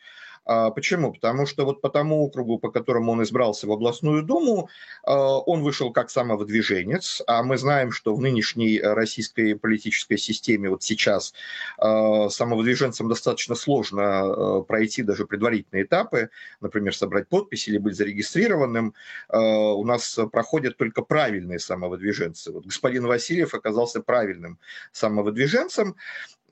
А, 0.47 0.71
почему? 0.71 1.13
Потому 1.13 1.47
что 1.47 1.65
вот 1.65 1.81
по 1.81 1.89
тому 1.89 2.23
округу, 2.25 2.59
по 2.59 2.71
которому 2.71 3.13
он 3.13 3.23
избрался 3.23 3.67
в 3.67 3.73
областную 3.73 4.23
думу, 4.23 4.69
а, 5.03 5.39
он 5.39 5.63
вышел 5.63 5.93
как 5.93 6.11
самовыдвиженец, 6.11 7.23
а 7.27 7.43
мы 7.43 7.57
знаем, 7.57 7.93
что 7.93 8.15
в 8.15 8.21
нынешней 8.21 8.81
российской 8.81 9.55
политической 9.55 10.19
системе 10.19 10.69
вот 10.69 10.83
сейчас 10.83 11.33
а, 11.79 12.29
самовыдвиженцам 12.29 13.09
достаточно 13.09 13.55
сложно 13.55 14.65
пройти 14.69 15.03
даже 15.03 15.27
предварительные 15.27 15.85
этапы, 15.85 16.31
например, 16.61 16.95
собрать 16.95 17.29
подпись 17.29 17.69
или 17.69 17.79
быть 17.79 17.97
зарегистрированным. 17.97 18.95
У 19.31 19.85
нас 19.85 20.19
проходят 20.33 20.77
только 20.77 21.03
правильные 21.03 21.59
самовыдвиженцы. 21.59 22.53
Вот 22.53 22.67
господин 22.67 23.07
Васильев 23.07 23.55
оказался 23.55 24.01
правильным 24.01 24.59
самовыдвиженцем. 24.93 25.97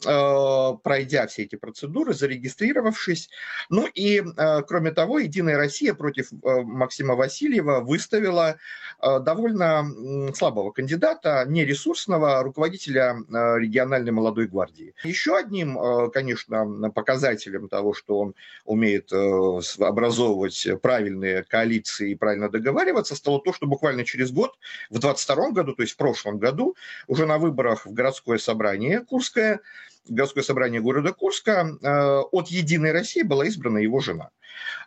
Э, 0.06 0.76
пройдя 0.82 1.26
все 1.26 1.42
эти 1.42 1.56
процедуры, 1.56 2.14
зарегистрировавшись. 2.14 3.30
Ну 3.68 3.86
и, 3.94 4.22
э, 4.22 4.62
кроме 4.62 4.90
того, 4.90 5.18
«Единая 5.18 5.56
Россия» 5.56 5.94
против 5.94 6.32
э, 6.32 6.36
Максима 6.62 7.14
Васильева 7.14 7.80
выставила 7.80 8.56
довольно 9.00 9.84
слабого 10.32 10.70
кандидата, 10.70 11.44
нересурсного 11.48 12.40
руководителя 12.44 13.16
региональной 13.28 14.12
молодой 14.12 14.46
гвардии. 14.46 14.94
Еще 15.02 15.36
одним, 15.36 15.76
конечно, 16.12 16.90
показателем 16.94 17.68
того, 17.68 17.94
что 17.94 18.20
он 18.20 18.34
умеет 18.64 19.10
образовывать 19.12 20.68
правильные 20.82 21.42
коалиции 21.42 22.12
и 22.12 22.14
правильно 22.14 22.48
договариваться, 22.48 23.16
стало 23.16 23.40
то, 23.40 23.52
что 23.52 23.66
буквально 23.66 24.04
через 24.04 24.30
год, 24.30 24.56
в 24.88 25.00
22 25.00 25.50
году, 25.50 25.72
то 25.74 25.82
есть 25.82 25.94
в 25.94 25.96
прошлом 25.96 26.38
году, 26.38 26.76
уже 27.08 27.26
на 27.26 27.38
выборах 27.38 27.86
в 27.86 27.92
городское 27.92 28.38
собрание 28.38 29.00
Курское, 29.00 29.60
городское 30.08 30.42
собрание 30.42 30.80
города 30.80 31.12
Курска, 31.12 31.66
э, 31.80 32.20
от 32.32 32.48
«Единой 32.48 32.92
России» 32.92 33.22
была 33.22 33.46
избрана 33.46 33.78
его 33.78 34.00
жена. 34.00 34.30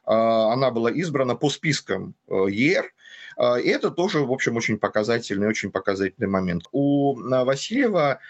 Э, 0.05 0.11
она 0.13 0.71
была 0.71 0.91
избрана 0.91 1.35
по 1.35 1.49
спискам 1.49 2.15
э, 2.27 2.45
ЕР, 2.49 2.91
и 3.37 3.67
это 3.67 3.91
тоже, 3.91 4.19
в 4.19 4.31
общем, 4.31 4.55
очень 4.55 4.77
показательный, 4.77 5.49
очень 5.49 5.69
показательный 5.69 6.29
момент. 6.29 6.67
У 6.71 7.15
Васильева 7.15 8.21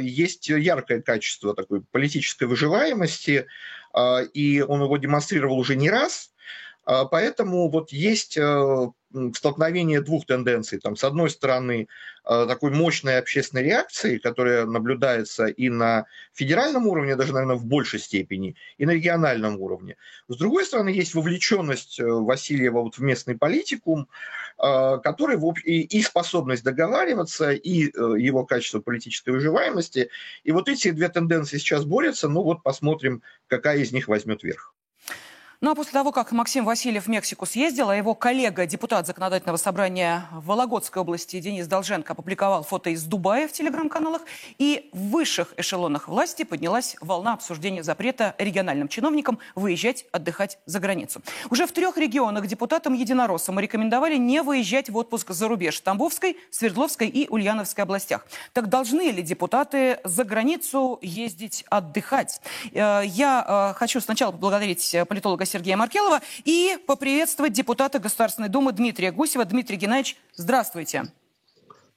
есть 0.00 0.48
яркое 0.48 1.02
качество 1.02 1.54
такой 1.54 1.82
политической 1.82 2.48
выживаемости, 2.48 3.46
и 4.34 4.64
он 4.66 4.82
его 4.82 4.96
демонстрировал 4.96 5.56
уже 5.56 5.76
не 5.76 5.88
раз. 5.88 6.32
Поэтому 6.84 7.70
вот 7.70 7.92
есть 7.92 8.36
столкновение 9.34 10.00
двух 10.00 10.26
тенденций. 10.26 10.78
Там, 10.78 10.96
с 10.96 11.04
одной 11.04 11.30
стороны, 11.30 11.88
э, 12.24 12.46
такой 12.46 12.70
мощной 12.70 13.18
общественной 13.18 13.64
реакции, 13.64 14.18
которая 14.18 14.66
наблюдается 14.66 15.46
и 15.46 15.68
на 15.68 16.06
федеральном 16.32 16.86
уровне, 16.86 17.16
даже, 17.16 17.32
наверное, 17.32 17.56
в 17.56 17.64
большей 17.64 17.98
степени, 17.98 18.56
и 18.78 18.86
на 18.86 18.92
региональном 18.92 19.60
уровне. 19.60 19.96
С 20.28 20.36
другой 20.36 20.64
стороны, 20.64 20.90
есть 20.90 21.14
вовлеченность 21.14 21.98
э, 21.98 22.04
Васильева 22.04 22.82
вот 22.82 22.96
в 22.96 23.02
местный 23.02 23.36
политикум, 23.36 24.08
э, 24.58 24.98
который 25.02 25.38
и 25.64 26.02
способность 26.02 26.64
договариваться, 26.64 27.52
и 27.52 27.70
его 27.70 28.44
качество 28.44 28.80
политической 28.80 29.30
выживаемости. 29.30 30.10
И 30.44 30.52
вот 30.52 30.68
эти 30.68 30.90
две 30.90 31.08
тенденции 31.08 31.58
сейчас 31.58 31.84
борются. 31.84 32.28
Ну 32.28 32.42
вот 32.42 32.62
посмотрим, 32.62 33.22
какая 33.48 33.78
из 33.78 33.92
них 33.92 34.08
возьмет 34.08 34.42
верх. 34.42 34.74
Ну 35.62 35.70
а 35.70 35.74
после 35.74 35.92
того, 35.92 36.10
как 36.10 36.32
Максим 36.32 36.64
Васильев 36.64 37.04
в 37.04 37.08
Мексику 37.08 37.44
съездил, 37.44 37.90
а 37.90 37.94
его 37.94 38.14
коллега, 38.14 38.64
депутат 38.64 39.06
Законодательного 39.06 39.58
собрания 39.58 40.24
Вологодской 40.32 41.02
области 41.02 41.38
Денис 41.38 41.66
Долженко 41.66 42.14
опубликовал 42.14 42.62
фото 42.62 42.88
из 42.88 43.04
Дубая 43.04 43.46
в 43.46 43.52
телеграм-каналах, 43.52 44.22
и 44.56 44.88
в 44.94 45.10
высших 45.10 45.52
эшелонах 45.58 46.08
власти 46.08 46.44
поднялась 46.44 46.96
волна 47.02 47.34
обсуждения 47.34 47.82
запрета 47.82 48.34
региональным 48.38 48.88
чиновникам 48.88 49.38
выезжать 49.54 50.06
отдыхать 50.12 50.58
за 50.64 50.80
границу. 50.80 51.20
Уже 51.50 51.66
в 51.66 51.72
трех 51.72 51.98
регионах 51.98 52.46
депутатам-единороссам 52.46 53.60
рекомендовали 53.60 54.16
не 54.16 54.40
выезжать 54.40 54.88
в 54.88 54.96
отпуск 54.96 55.32
за 55.32 55.46
рубеж– 55.46 55.78
Тамбовской, 55.82 56.38
Свердловской 56.50 57.08
и 57.08 57.28
Ульяновской 57.28 57.84
областях. 57.84 58.26
Так 58.54 58.70
должны 58.70 59.10
ли 59.10 59.20
депутаты 59.20 59.98
за 60.04 60.24
границу 60.24 60.98
ездить 61.02 61.66
отдыхать? 61.68 62.40
Э, 62.72 63.02
я 63.04 63.72
э, 63.74 63.78
хочу 63.78 64.00
сначала 64.00 64.32
поблагодарить 64.32 64.96
политолога 65.06 65.49
Сергея 65.50 65.76
Маркелова 65.76 66.20
и 66.44 66.78
поприветствовать 66.86 67.52
депутата 67.52 67.98
Государственной 67.98 68.48
Думы 68.48 68.72
Дмитрия 68.72 69.12
Гусева. 69.12 69.44
Дмитрий 69.44 69.76
Геннадьевич, 69.76 70.16
здравствуйте. 70.34 71.12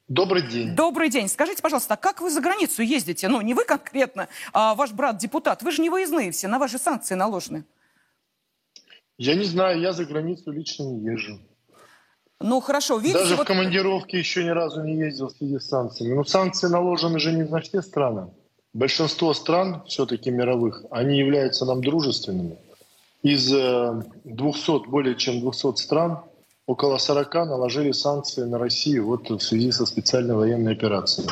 Добрый 0.10 0.42
день. 0.42 0.76
Добрый 0.76 1.10
день. 1.10 1.30
Скажите, 1.30 1.62
пожалуйста, 1.62 1.94
а 1.94 1.98
как 1.98 2.20
вы 2.20 2.30
за 2.30 2.42
границу 2.42 2.82
ездите? 2.82 3.30
Ну, 3.30 3.42
не 3.42 3.54
вы 3.54 3.64
конкретно, 3.64 4.28
а 4.52 4.76
ваш 4.76 4.92
брат-депутат. 4.92 5.64
Вы 5.64 5.72
же 5.72 5.82
не 5.82 5.90
выездные 5.90 6.32
все, 6.32 6.48
на 6.48 6.60
ваши 6.60 6.78
санкции 6.78 7.16
наложены. 7.16 7.64
Я 9.18 9.36
не 9.36 9.46
знаю, 9.46 9.80
я 9.80 9.94
за 9.94 10.06
границу 10.06 10.52
лично 10.52 10.84
не 10.84 11.12
езжу. 11.12 11.40
Ну, 12.42 12.60
хорошо, 12.60 12.98
видите... 12.98 13.20
Даже 13.20 13.36
вот... 13.36 13.46
в 13.46 13.48
командировке 13.48 14.20
еще 14.20 14.44
ни 14.44 14.50
разу 14.50 14.84
не 14.84 14.98
ездил 14.98 15.30
в 15.30 15.32
связи 15.32 15.60
с 15.60 15.70
санкциями. 15.70 16.14
Но 16.14 16.26
санкции 16.26 16.68
наложены 16.68 17.20
же 17.20 17.32
не 17.32 17.44
на 17.44 17.62
все 17.62 17.82
страны. 17.82 18.30
Большинство 18.74 19.34
стран, 19.34 19.84
все-таки 19.88 20.32
мировых, 20.32 20.84
они 20.92 21.18
являются 21.18 21.64
нам 21.66 21.82
дружественными. 21.82 22.58
Из 23.24 23.48
200, 23.50 24.86
э, 24.86 24.90
более 24.90 25.16
чем 25.16 25.40
200 25.40 25.82
стран, 25.82 26.20
около 26.68 26.98
40 26.98 27.34
наложили 27.46 27.94
санкции 27.94 28.44
на 28.44 28.60
Россию 28.60 29.08
вот 29.08 29.30
в 29.30 29.40
связи 29.40 29.72
со 29.72 29.86
специальной 29.86 30.36
военной 30.36 30.74
операцией. 30.74 31.30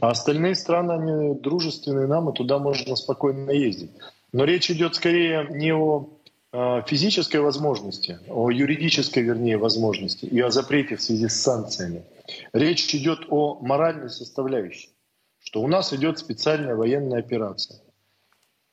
А 0.00 0.10
остальные 0.10 0.56
страны, 0.56 0.92
они 0.92 1.34
дружественные 1.34 2.08
нам, 2.08 2.30
и 2.30 2.34
туда 2.34 2.58
можно 2.58 2.96
спокойно 2.96 3.50
ездить. 3.50 3.90
Но 4.32 4.44
речь 4.44 4.70
идет 4.70 4.96
скорее 4.96 5.46
не 5.50 5.72
о 5.72 6.08
э, 6.52 6.82
физической 6.86 7.40
возможности, 7.40 8.18
о 8.28 8.50
юридической, 8.50 9.22
вернее, 9.22 9.56
возможности 9.56 10.24
и 10.24 10.40
о 10.40 10.50
запрете 10.50 10.96
в 10.96 11.02
связи 11.02 11.28
с 11.28 11.40
санкциями. 11.40 12.02
Речь 12.52 12.92
идет 12.94 13.20
о 13.28 13.58
моральной 13.60 14.10
составляющей, 14.10 14.90
что 15.38 15.62
у 15.62 15.68
нас 15.68 15.92
идет 15.92 16.18
специальная 16.18 16.74
военная 16.74 17.20
операция. 17.20 17.80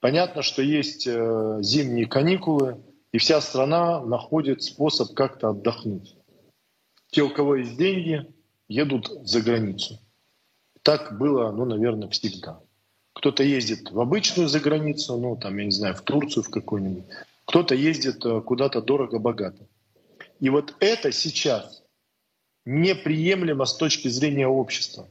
Понятно, 0.07 0.41
что 0.41 0.61
есть 0.61 1.05
э, 1.05 1.57
зимние 1.59 2.07
каникулы, 2.07 2.81
и 3.11 3.17
вся 3.17 3.41
страна 3.41 4.01
находит 4.01 4.63
способ 4.63 5.13
как-то 5.13 5.49
отдохнуть. 5.49 6.15
Те, 7.11 7.23
у 7.23 7.29
кого 7.29 7.57
есть 7.57 7.75
деньги, 7.75 8.25
едут 8.69 9.11
за 9.25 9.41
границу. 9.41 9.99
Так 10.81 11.17
было, 11.17 11.51
ну, 11.51 11.65
наверное, 11.65 12.07
всегда. 12.07 12.61
Кто-то 13.11 13.43
ездит 13.43 13.91
в 13.91 13.99
обычную 13.99 14.47
заграницу, 14.47 15.17
ну, 15.17 15.35
там, 15.35 15.57
я 15.57 15.65
не 15.65 15.71
знаю, 15.71 15.93
в 15.93 16.03
Турцию 16.03 16.43
в 16.43 16.51
какую-нибудь. 16.51 17.03
Кто-то 17.43 17.75
ездит 17.75 18.25
э, 18.25 18.39
куда-то 18.39 18.81
дорого-богато. 18.81 19.67
И 20.39 20.49
вот 20.49 20.73
это 20.79 21.11
сейчас 21.11 21.83
неприемлемо 22.63 23.65
с 23.65 23.75
точки 23.75 24.07
зрения 24.07 24.47
общества. 24.47 25.05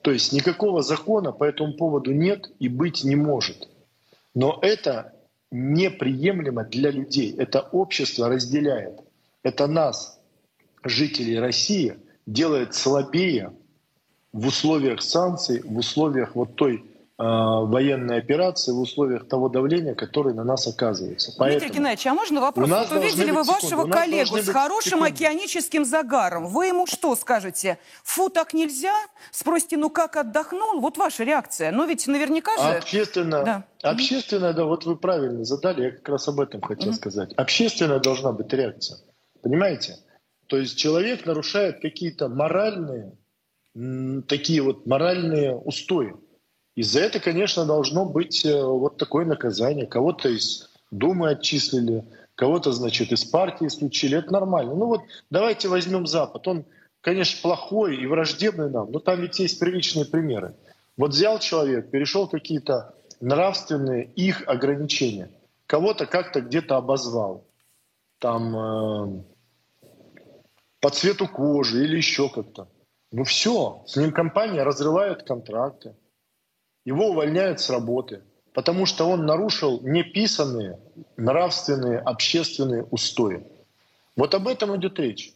То 0.00 0.10
есть 0.10 0.32
никакого 0.32 0.80
закона 0.80 1.32
по 1.32 1.44
этому 1.44 1.74
поводу 1.74 2.14
нет 2.14 2.50
и 2.60 2.70
быть 2.70 3.04
не 3.04 3.14
может. 3.14 3.68
Но 4.34 4.58
это 4.62 5.14
неприемлемо 5.50 6.64
для 6.64 6.90
людей. 6.90 7.34
Это 7.36 7.60
общество 7.60 8.28
разделяет. 8.28 9.00
Это 9.42 9.66
нас, 9.66 10.20
жителей 10.82 11.38
России, 11.38 11.98
делает 12.26 12.74
слабее 12.74 13.52
в 14.32 14.46
условиях 14.46 15.02
санкций, 15.02 15.62
в 15.62 15.76
условиях 15.76 16.34
вот 16.34 16.54
той 16.56 16.84
военной 17.22 18.18
операции 18.18 18.72
в 18.72 18.80
условиях 18.80 19.28
того 19.28 19.48
давления, 19.48 19.94
которое 19.94 20.34
на 20.34 20.44
нас 20.44 20.66
оказывается. 20.66 21.32
Поэтому 21.38 21.60
Дмитрий 21.60 21.78
Геннадьевич, 21.78 22.06
а 22.06 22.14
можно 22.14 22.40
вопрос? 22.40 22.68
Вот 22.68 22.92
увидели 22.92 23.30
вы 23.30 23.42
вашего 23.44 23.86
коллегу 23.86 24.38
с 24.38 24.48
хорошим 24.48 25.00
секунду. 25.00 25.06
океаническим 25.06 25.84
загаром. 25.84 26.46
Вы 26.46 26.66
ему 26.66 26.86
что 26.86 27.14
скажете? 27.14 27.78
Фу, 28.02 28.28
так 28.28 28.54
нельзя? 28.54 28.94
Спросите, 29.30 29.76
ну 29.76 29.90
как 29.90 30.16
отдохнул? 30.16 30.80
Вот 30.80 30.96
ваша 30.96 31.24
реакция. 31.24 31.70
Но 31.70 31.84
ведь 31.84 32.06
наверняка 32.06 32.56
же... 32.56 32.78
Общественно, 32.78 33.44
да, 33.44 33.64
общественная, 33.82 34.52
да, 34.52 34.64
вот 34.64 34.84
вы 34.84 34.96
правильно 34.96 35.44
задали, 35.44 35.84
я 35.84 35.90
как 35.92 36.08
раз 36.08 36.26
об 36.28 36.40
этом 36.40 36.60
хотел 36.60 36.90
mm-hmm. 36.90 36.94
сказать. 36.94 37.32
Общественная 37.34 38.00
должна 38.00 38.32
быть 38.32 38.52
реакция. 38.52 38.98
Понимаете? 39.42 39.96
То 40.48 40.58
есть 40.58 40.76
человек 40.76 41.24
нарушает 41.24 41.80
какие-то 41.80 42.28
моральные, 42.28 43.16
такие 44.28 44.60
вот 44.62 44.86
моральные 44.86 45.54
устои. 45.56 46.14
И 46.74 46.82
за 46.82 47.00
это, 47.00 47.20
конечно, 47.20 47.66
должно 47.66 48.04
быть 48.06 48.44
э, 48.44 48.62
вот 48.62 48.96
такое 48.96 49.26
наказание. 49.26 49.86
Кого-то 49.86 50.28
из 50.28 50.70
Думы 50.90 51.30
отчислили, 51.30 52.04
кого-то, 52.34 52.72
значит, 52.72 53.12
из 53.12 53.24
партии 53.24 53.66
исключили. 53.66 54.18
Это 54.18 54.30
нормально. 54.30 54.74
Ну 54.74 54.86
вот 54.86 55.00
давайте 55.30 55.68
возьмем 55.68 56.06
Запад. 56.06 56.46
Он, 56.46 56.64
конечно, 57.00 57.40
плохой 57.42 57.96
и 57.96 58.06
враждебный 58.06 58.70
нам, 58.70 58.92
но 58.92 58.98
там 58.98 59.22
ведь 59.22 59.38
есть 59.38 59.58
приличные 59.58 60.04
примеры. 60.04 60.54
Вот 60.98 61.12
взял 61.12 61.38
человек, 61.38 61.90
перешел 61.90 62.28
какие-то 62.28 62.94
нравственные 63.20 64.04
их 64.04 64.46
ограничения. 64.46 65.30
Кого-то 65.66 66.04
как-то 66.04 66.42
где-то 66.42 66.76
обозвал. 66.76 67.46
Там 68.18 68.56
э, 68.56 69.22
по 70.80 70.90
цвету 70.90 71.26
кожи 71.26 71.84
или 71.84 71.96
еще 71.96 72.28
как-то. 72.28 72.68
Ну 73.12 73.24
все, 73.24 73.82
с 73.86 73.96
ним 73.96 74.12
компания 74.12 74.62
разрывает 74.62 75.22
контракты 75.22 75.94
его 76.84 77.08
увольняют 77.08 77.60
с 77.60 77.70
работы, 77.70 78.22
потому 78.52 78.86
что 78.86 79.08
он 79.08 79.26
нарушил 79.26 79.80
неписанные 79.82 80.78
нравственные 81.16 81.98
общественные 81.98 82.84
устои. 82.84 83.46
Вот 84.16 84.34
об 84.34 84.48
этом 84.48 84.76
идет 84.76 84.98
речь. 84.98 85.32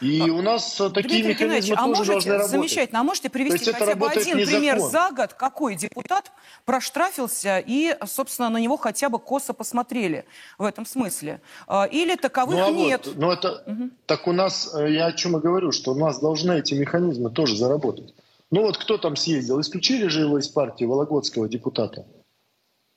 И 0.00 0.20
а, 0.20 0.24
у 0.24 0.42
нас 0.42 0.78
э, 0.80 0.90
такие 0.90 1.22
Дмитрий 1.22 1.46
механизмы 1.46 1.76
а 1.76 1.84
тоже 1.84 1.88
можете, 1.88 2.12
должны 2.12 2.32
работать. 2.32 2.50
Замечательно. 2.50 3.00
А 3.00 3.02
можете 3.02 3.30
привести 3.30 3.72
хотя 3.72 3.94
бы 3.94 4.08
один 4.08 4.44
пример 4.44 4.78
за 4.80 5.10
год, 5.10 5.32
какой 5.32 5.76
депутат 5.76 6.32
проштрафился 6.64 7.62
и, 7.64 7.96
собственно, 8.04 8.50
на 8.50 8.58
него 8.58 8.76
хотя 8.76 9.08
бы 9.08 9.18
косо 9.18 9.54
посмотрели 9.54 10.26
в 10.58 10.64
этом 10.64 10.84
смысле? 10.84 11.40
А, 11.66 11.84
или 11.84 12.16
таковых 12.16 12.58
ну, 12.58 12.66
а 12.66 12.70
нет? 12.70 13.06
Вот, 13.06 13.16
ну 13.16 13.30
это, 13.30 13.62
угу. 13.66 13.90
Так 14.04 14.26
у 14.26 14.32
нас, 14.32 14.74
э, 14.74 14.92
я 14.92 15.06
о 15.06 15.12
чем 15.12 15.38
и 15.38 15.40
говорю, 15.40 15.72
что 15.72 15.92
у 15.92 15.94
нас 15.94 16.18
должны 16.18 16.58
эти 16.58 16.74
механизмы 16.74 17.30
тоже 17.30 17.56
заработать. 17.56 18.12
Ну 18.50 18.62
вот 18.62 18.78
кто 18.78 18.98
там 18.98 19.16
съездил? 19.16 19.60
Исключили 19.60 20.06
же 20.06 20.22
его 20.22 20.38
из 20.38 20.48
партии, 20.48 20.84
Вологодского 20.84 21.48
депутата. 21.48 22.06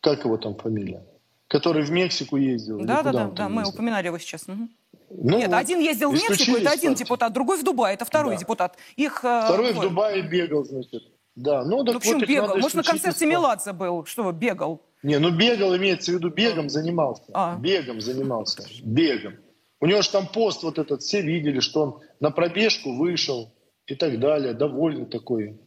Как 0.02 0.24
его 0.24 0.38
там 0.38 0.56
фамилия? 0.56 1.04
Который 1.48 1.84
в 1.84 1.92
Мексику 1.92 2.38
ездил. 2.38 2.80
Да, 2.80 3.02
да, 3.02 3.12
да, 3.12 3.28
да, 3.28 3.50
мы 3.50 3.68
упоминали 3.68 4.08
его 4.08 4.20
сейчас. 4.20 4.44
Угу. 4.48 4.70
Ну, 5.10 5.38
Нет, 5.40 5.52
один 5.52 5.80
ездил 5.80 6.12
в 6.12 6.14
Мексику, 6.14 6.58
это 6.58 6.70
один 6.70 6.92
партии. 6.92 7.04
депутат, 7.04 7.34
другой 7.34 7.58
в 7.58 7.64
Дубае, 7.64 7.96
это 7.96 8.06
второй 8.06 8.36
да. 8.36 8.40
депутат. 8.40 8.78
Их, 8.96 9.24
э, 9.24 9.42
Второй 9.46 9.74
в 9.74 9.82
Дубае 9.82 10.22
бегал, 10.22 10.64
значит. 10.64 11.04
Да, 11.36 11.64
ну, 11.64 11.84
так 11.84 11.96
ну 11.96 12.00
почему 12.00 12.20
вот 12.20 12.28
бегал? 12.28 12.58
Может, 12.58 12.76
на 12.76 12.84
концерте 12.84 13.26
Меладзе 13.26 13.74
был? 13.74 14.06
Что, 14.06 14.32
бегал? 14.32 14.82
Не, 15.02 15.18
ну 15.18 15.32
бегал 15.32 15.76
имеется 15.78 16.12
в 16.12 16.16
виду, 16.16 16.30
бегом 16.30 16.70
занимался. 16.70 17.24
А. 17.34 17.56
Бегом 17.56 18.02
занимался, 18.02 18.64
бегом. 18.84 19.36
У 19.80 19.86
него 19.86 20.02
же 20.02 20.12
там 20.12 20.28
пост 20.28 20.64
вот 20.64 20.78
этот, 20.78 21.02
все 21.02 21.22
видели, 21.22 21.62
что 21.62 21.82
он 21.82 22.00
на 22.20 22.32
пробежку 22.32 22.94
вышел, 22.94 23.54
и 23.90 23.96
так 23.96 24.20
далее, 24.20 24.54
довольный 24.54 25.06
такой. 25.06 25.60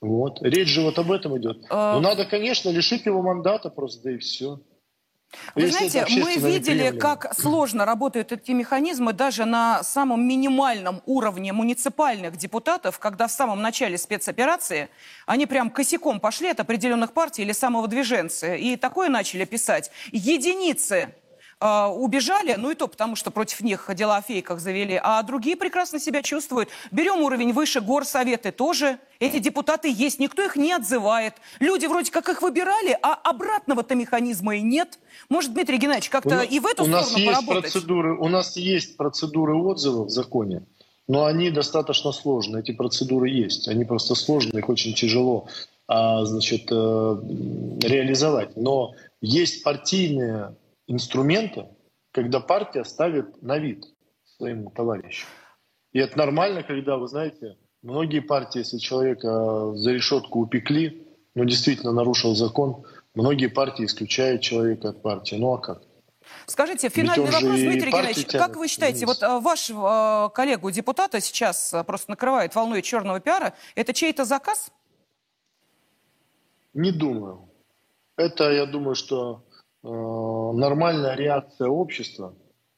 Вот. 0.00 0.42
Речь 0.42 0.68
же 0.68 0.82
вот 0.82 0.98
об 0.98 1.10
этом 1.10 1.38
идет. 1.38 1.64
А... 1.70 1.94
Ну, 1.94 2.00
надо, 2.00 2.24
конечно, 2.26 2.68
лишить 2.70 3.06
его 3.06 3.22
мандата 3.22 3.70
просто, 3.70 4.02
да 4.04 4.12
и 4.12 4.18
все. 4.18 4.60
Вы 5.54 5.62
Если 5.62 5.88
знаете, 5.88 6.22
мы 6.22 6.36
видели, 6.36 6.96
как 6.96 7.34
сложно 7.34 7.84
работают 7.84 8.32
эти 8.32 8.52
механизмы 8.52 9.12
даже 9.12 9.44
на 9.44 9.82
самом 9.82 10.26
минимальном 10.26 11.02
уровне 11.06 11.52
муниципальных 11.52 12.36
депутатов, 12.36 12.98
когда 12.98 13.26
в 13.26 13.32
самом 13.32 13.60
начале 13.60 13.98
спецоперации 13.98 14.88
они 15.26 15.46
прям 15.46 15.70
косяком 15.70 16.20
пошли 16.20 16.50
от 16.50 16.60
определенных 16.60 17.12
партий 17.12 17.42
или 17.42 17.52
самого 17.52 17.88
движенца. 17.88 18.54
И 18.54 18.76
такое 18.76 19.08
начали 19.08 19.44
писать. 19.44 19.90
Единицы 20.12 21.14
э, 21.60 21.86
убежали, 21.86 22.54
ну 22.58 22.70
и 22.70 22.74
то 22.74 22.88
потому, 22.88 23.16
что 23.16 23.30
против 23.30 23.60
них 23.60 23.90
дела 23.94 24.18
о 24.18 24.22
фейках 24.22 24.60
завели, 24.60 25.00
а 25.02 25.22
другие 25.22 25.56
прекрасно 25.56 25.98
себя 25.98 26.22
чувствуют. 26.22 26.68
Берем 26.90 27.22
уровень 27.22 27.52
выше, 27.52 27.80
горсоветы 27.80 28.52
тоже. 28.52 28.98
Эти 29.20 29.38
депутаты 29.38 29.92
есть, 29.92 30.18
никто 30.18 30.42
их 30.42 30.56
не 30.56 30.72
отзывает. 30.72 31.34
Люди 31.60 31.86
вроде 31.86 32.10
как 32.10 32.28
их 32.28 32.42
выбирали, 32.42 32.96
а 33.02 33.14
обратного-то 33.14 33.94
механизма 33.94 34.56
и 34.56 34.62
нет. 34.62 34.98
Может, 35.28 35.54
Дмитрий 35.54 35.78
Геннадьевич, 35.78 36.10
как-то 36.10 36.42
и 36.42 36.58
в 36.60 36.66
эту 36.66 36.84
у 36.84 36.86
нас 36.86 37.06
сторону 37.06 37.24
есть 37.24 37.34
поработать? 37.34 37.72
процедуры, 37.72 38.18
у 38.18 38.28
нас 38.28 38.56
есть 38.56 38.96
процедуры 38.96 39.54
отзывов 39.54 40.08
в 40.08 40.10
законе, 40.10 40.64
но 41.08 41.24
они 41.24 41.50
достаточно 41.50 42.12
сложны. 42.12 42.58
Эти 42.58 42.72
процедуры 42.72 43.28
есть, 43.28 43.68
они 43.68 43.84
просто 43.84 44.14
сложные, 44.14 44.60
их 44.60 44.68
очень 44.68 44.94
тяжело, 44.94 45.46
а, 45.86 46.24
значит, 46.24 46.68
э, 46.70 47.16
реализовать. 47.82 48.56
Но 48.56 48.94
есть 49.20 49.62
партийные 49.62 50.54
инструменты, 50.86 51.66
когда 52.12 52.40
партия 52.40 52.84
ставит 52.84 53.42
на 53.42 53.58
вид 53.58 53.84
своему 54.36 54.70
товарищу. 54.70 55.26
И 55.92 55.98
это 55.98 56.18
нормально, 56.18 56.62
когда, 56.62 56.96
вы 56.96 57.08
знаете, 57.08 57.56
многие 57.82 58.20
партии, 58.20 58.58
если 58.58 58.78
человека 58.78 59.74
за 59.74 59.92
решетку 59.92 60.40
упекли, 60.40 61.06
но 61.34 61.44
действительно 61.44 61.92
нарушил 61.92 62.34
закон, 62.34 62.84
многие 63.14 63.46
партии 63.46 63.84
исключают 63.84 64.42
человека 64.42 64.90
от 64.90 65.02
партии. 65.02 65.36
Ну 65.36 65.52
а 65.52 65.58
как? 65.58 65.82
Скажите, 66.46 66.88
финальный 66.88 67.30
вопрос, 67.30 67.60
Дмитрий 67.60 67.90
Геннадьевич, 67.90 68.26
как 68.26 68.56
вы 68.56 68.68
считаете, 68.68 69.06
вниз. 69.06 69.20
вот 69.20 69.22
э, 69.22 69.40
вашего 69.40 70.28
э, 70.30 70.34
коллегу-депутата 70.34 71.20
сейчас 71.20 71.72
э, 71.72 71.84
просто 71.84 72.10
накрывает 72.10 72.54
волной 72.54 72.82
черного 72.82 73.20
пиара, 73.20 73.54
это 73.74 73.92
чей-то 73.92 74.24
заказ? 74.24 74.70
Не 76.72 76.92
думаю. 76.92 77.48
Это, 78.16 78.50
я 78.50 78.66
думаю, 78.66 78.94
что 78.94 79.44
нормальная 79.90 81.14
реакция 81.14 81.68
общества 81.68 82.34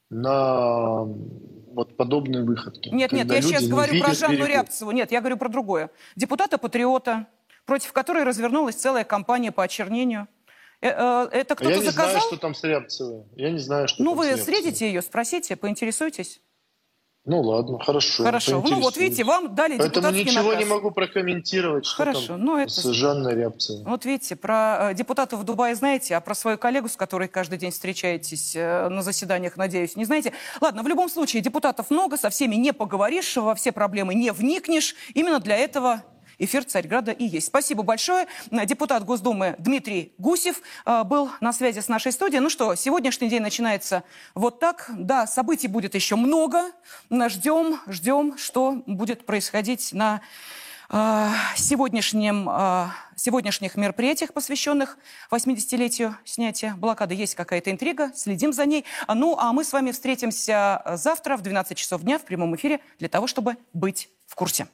на 0.09 1.03
вот 1.03 1.95
подобные 1.95 2.43
выходки. 2.43 2.89
Нет, 2.89 3.11
нет, 3.11 3.31
я 3.31 3.41
сейчас 3.41 3.63
не 3.63 3.69
говорю 3.69 4.01
про 4.01 4.13
Жанну 4.13 4.37
перекуп. 4.37 4.49
Рябцеву. 4.53 4.91
Нет, 4.91 5.11
я 5.11 5.19
говорю 5.19 5.37
про 5.37 5.49
другое. 5.49 5.89
Депутата-патриота, 6.15 7.27
против 7.65 7.93
которой 7.93 8.23
развернулась 8.23 8.75
целая 8.75 9.03
кампания 9.03 9.51
по 9.51 9.63
очернению. 9.63 10.27
Э, 10.81 10.89
э, 10.89 11.29
Это 11.31 11.55
кто-то 11.55 11.71
я 11.71 11.77
не 11.77 11.85
заказал? 11.85 12.11
знаю, 12.11 12.23
что 12.27 12.37
там 12.37 12.55
с 12.55 12.63
Рябцевой. 12.63 13.23
Я 13.35 13.51
не 13.51 13.59
знаю, 13.59 13.87
что 13.87 14.03
Ну, 14.03 14.13
вы 14.13 14.25
с 14.25 14.27
Рябцевой. 14.29 14.39
встретите 14.55 14.87
ее, 14.87 15.01
спросите, 15.01 15.55
поинтересуйтесь. 15.55 16.41
Ну, 17.27 17.41
ладно, 17.41 17.77
хорошо. 17.77 18.23
Хорошо. 18.23 18.63
Ну, 18.65 18.79
вот 18.79 18.95
видите, 18.95 19.25
вам 19.25 19.53
дали 19.53 19.77
Поэтому 19.77 20.11
ничего 20.11 20.43
наказ. 20.43 20.59
не 20.59 20.65
могу 20.65 20.91
прокомментировать, 20.91 21.85
что 21.85 21.97
Хорошо, 21.97 22.27
там 22.27 22.45
ну, 22.45 22.57
это- 22.57 22.71
с 22.71 22.85
Жанной 22.85 23.35
Рябцевой. 23.35 23.83
Вот 23.83 24.05
видите, 24.05 24.37
про 24.37 24.91
э, 24.91 24.93
депутатов 24.93 25.41
в 25.41 25.43
Дубае 25.43 25.75
знаете, 25.75 26.15
а 26.15 26.21
про 26.21 26.33
свою 26.33 26.57
коллегу, 26.57 26.87
с 26.87 26.95
которой 26.95 27.27
каждый 27.27 27.57
день 27.57 27.71
встречаетесь 27.71 28.55
э, 28.55 28.87
на 28.87 29.01
заседаниях, 29.01 29.57
надеюсь, 29.57 29.97
не 29.97 30.05
знаете. 30.05 30.31
Ладно, 30.61 30.83
в 30.83 30.87
любом 30.87 31.09
случае, 31.09 31.41
депутатов 31.41 31.89
много, 31.89 32.15
со 32.15 32.29
всеми 32.29 32.55
не 32.55 32.71
поговоришь, 32.71 33.35
во 33.35 33.55
все 33.55 33.73
проблемы 33.73 34.15
не 34.15 34.31
вникнешь. 34.31 34.95
Именно 35.13 35.41
для 35.41 35.57
этого 35.57 36.03
эфир 36.39 36.63
Царьграда 36.63 37.11
и 37.11 37.25
есть. 37.25 37.47
Спасибо 37.47 37.83
большое. 37.83 38.27
Депутат 38.51 39.03
Госдумы 39.05 39.55
Дмитрий 39.59 40.13
Гусев 40.17 40.61
э, 40.85 41.03
был 41.03 41.29
на 41.41 41.53
связи 41.53 41.79
с 41.79 41.87
нашей 41.87 42.11
студией. 42.11 42.39
Ну 42.39 42.49
что, 42.49 42.75
сегодняшний 42.75 43.29
день 43.29 43.41
начинается 43.41 44.03
вот 44.35 44.59
так. 44.59 44.89
Да, 44.93 45.27
событий 45.27 45.67
будет 45.67 45.95
еще 45.95 46.15
много. 46.15 46.71
Ждем, 47.09 47.79
ждем, 47.87 48.37
что 48.37 48.83
будет 48.85 49.25
происходить 49.25 49.93
на 49.93 50.21
э, 50.89 51.29
сегодняшнем, 51.55 52.49
э, 52.49 52.87
сегодняшних 53.15 53.75
мероприятиях, 53.75 54.33
посвященных 54.33 54.97
80-летию 55.31 56.15
снятия 56.23 56.75
блокады. 56.75 57.15
Есть 57.15 57.35
какая-то 57.35 57.71
интрига, 57.71 58.11
следим 58.15 58.53
за 58.53 58.65
ней. 58.65 58.85
Ну, 59.07 59.37
а 59.39 59.53
мы 59.53 59.63
с 59.63 59.73
вами 59.73 59.91
встретимся 59.91 60.83
завтра 60.95 61.37
в 61.37 61.41
12 61.41 61.77
часов 61.77 62.01
дня 62.01 62.19
в 62.19 62.23
прямом 62.23 62.55
эфире 62.55 62.79
для 62.99 63.09
того, 63.09 63.27
чтобы 63.27 63.57
быть 63.73 64.09
в 64.27 64.35
курсе. 64.35 64.67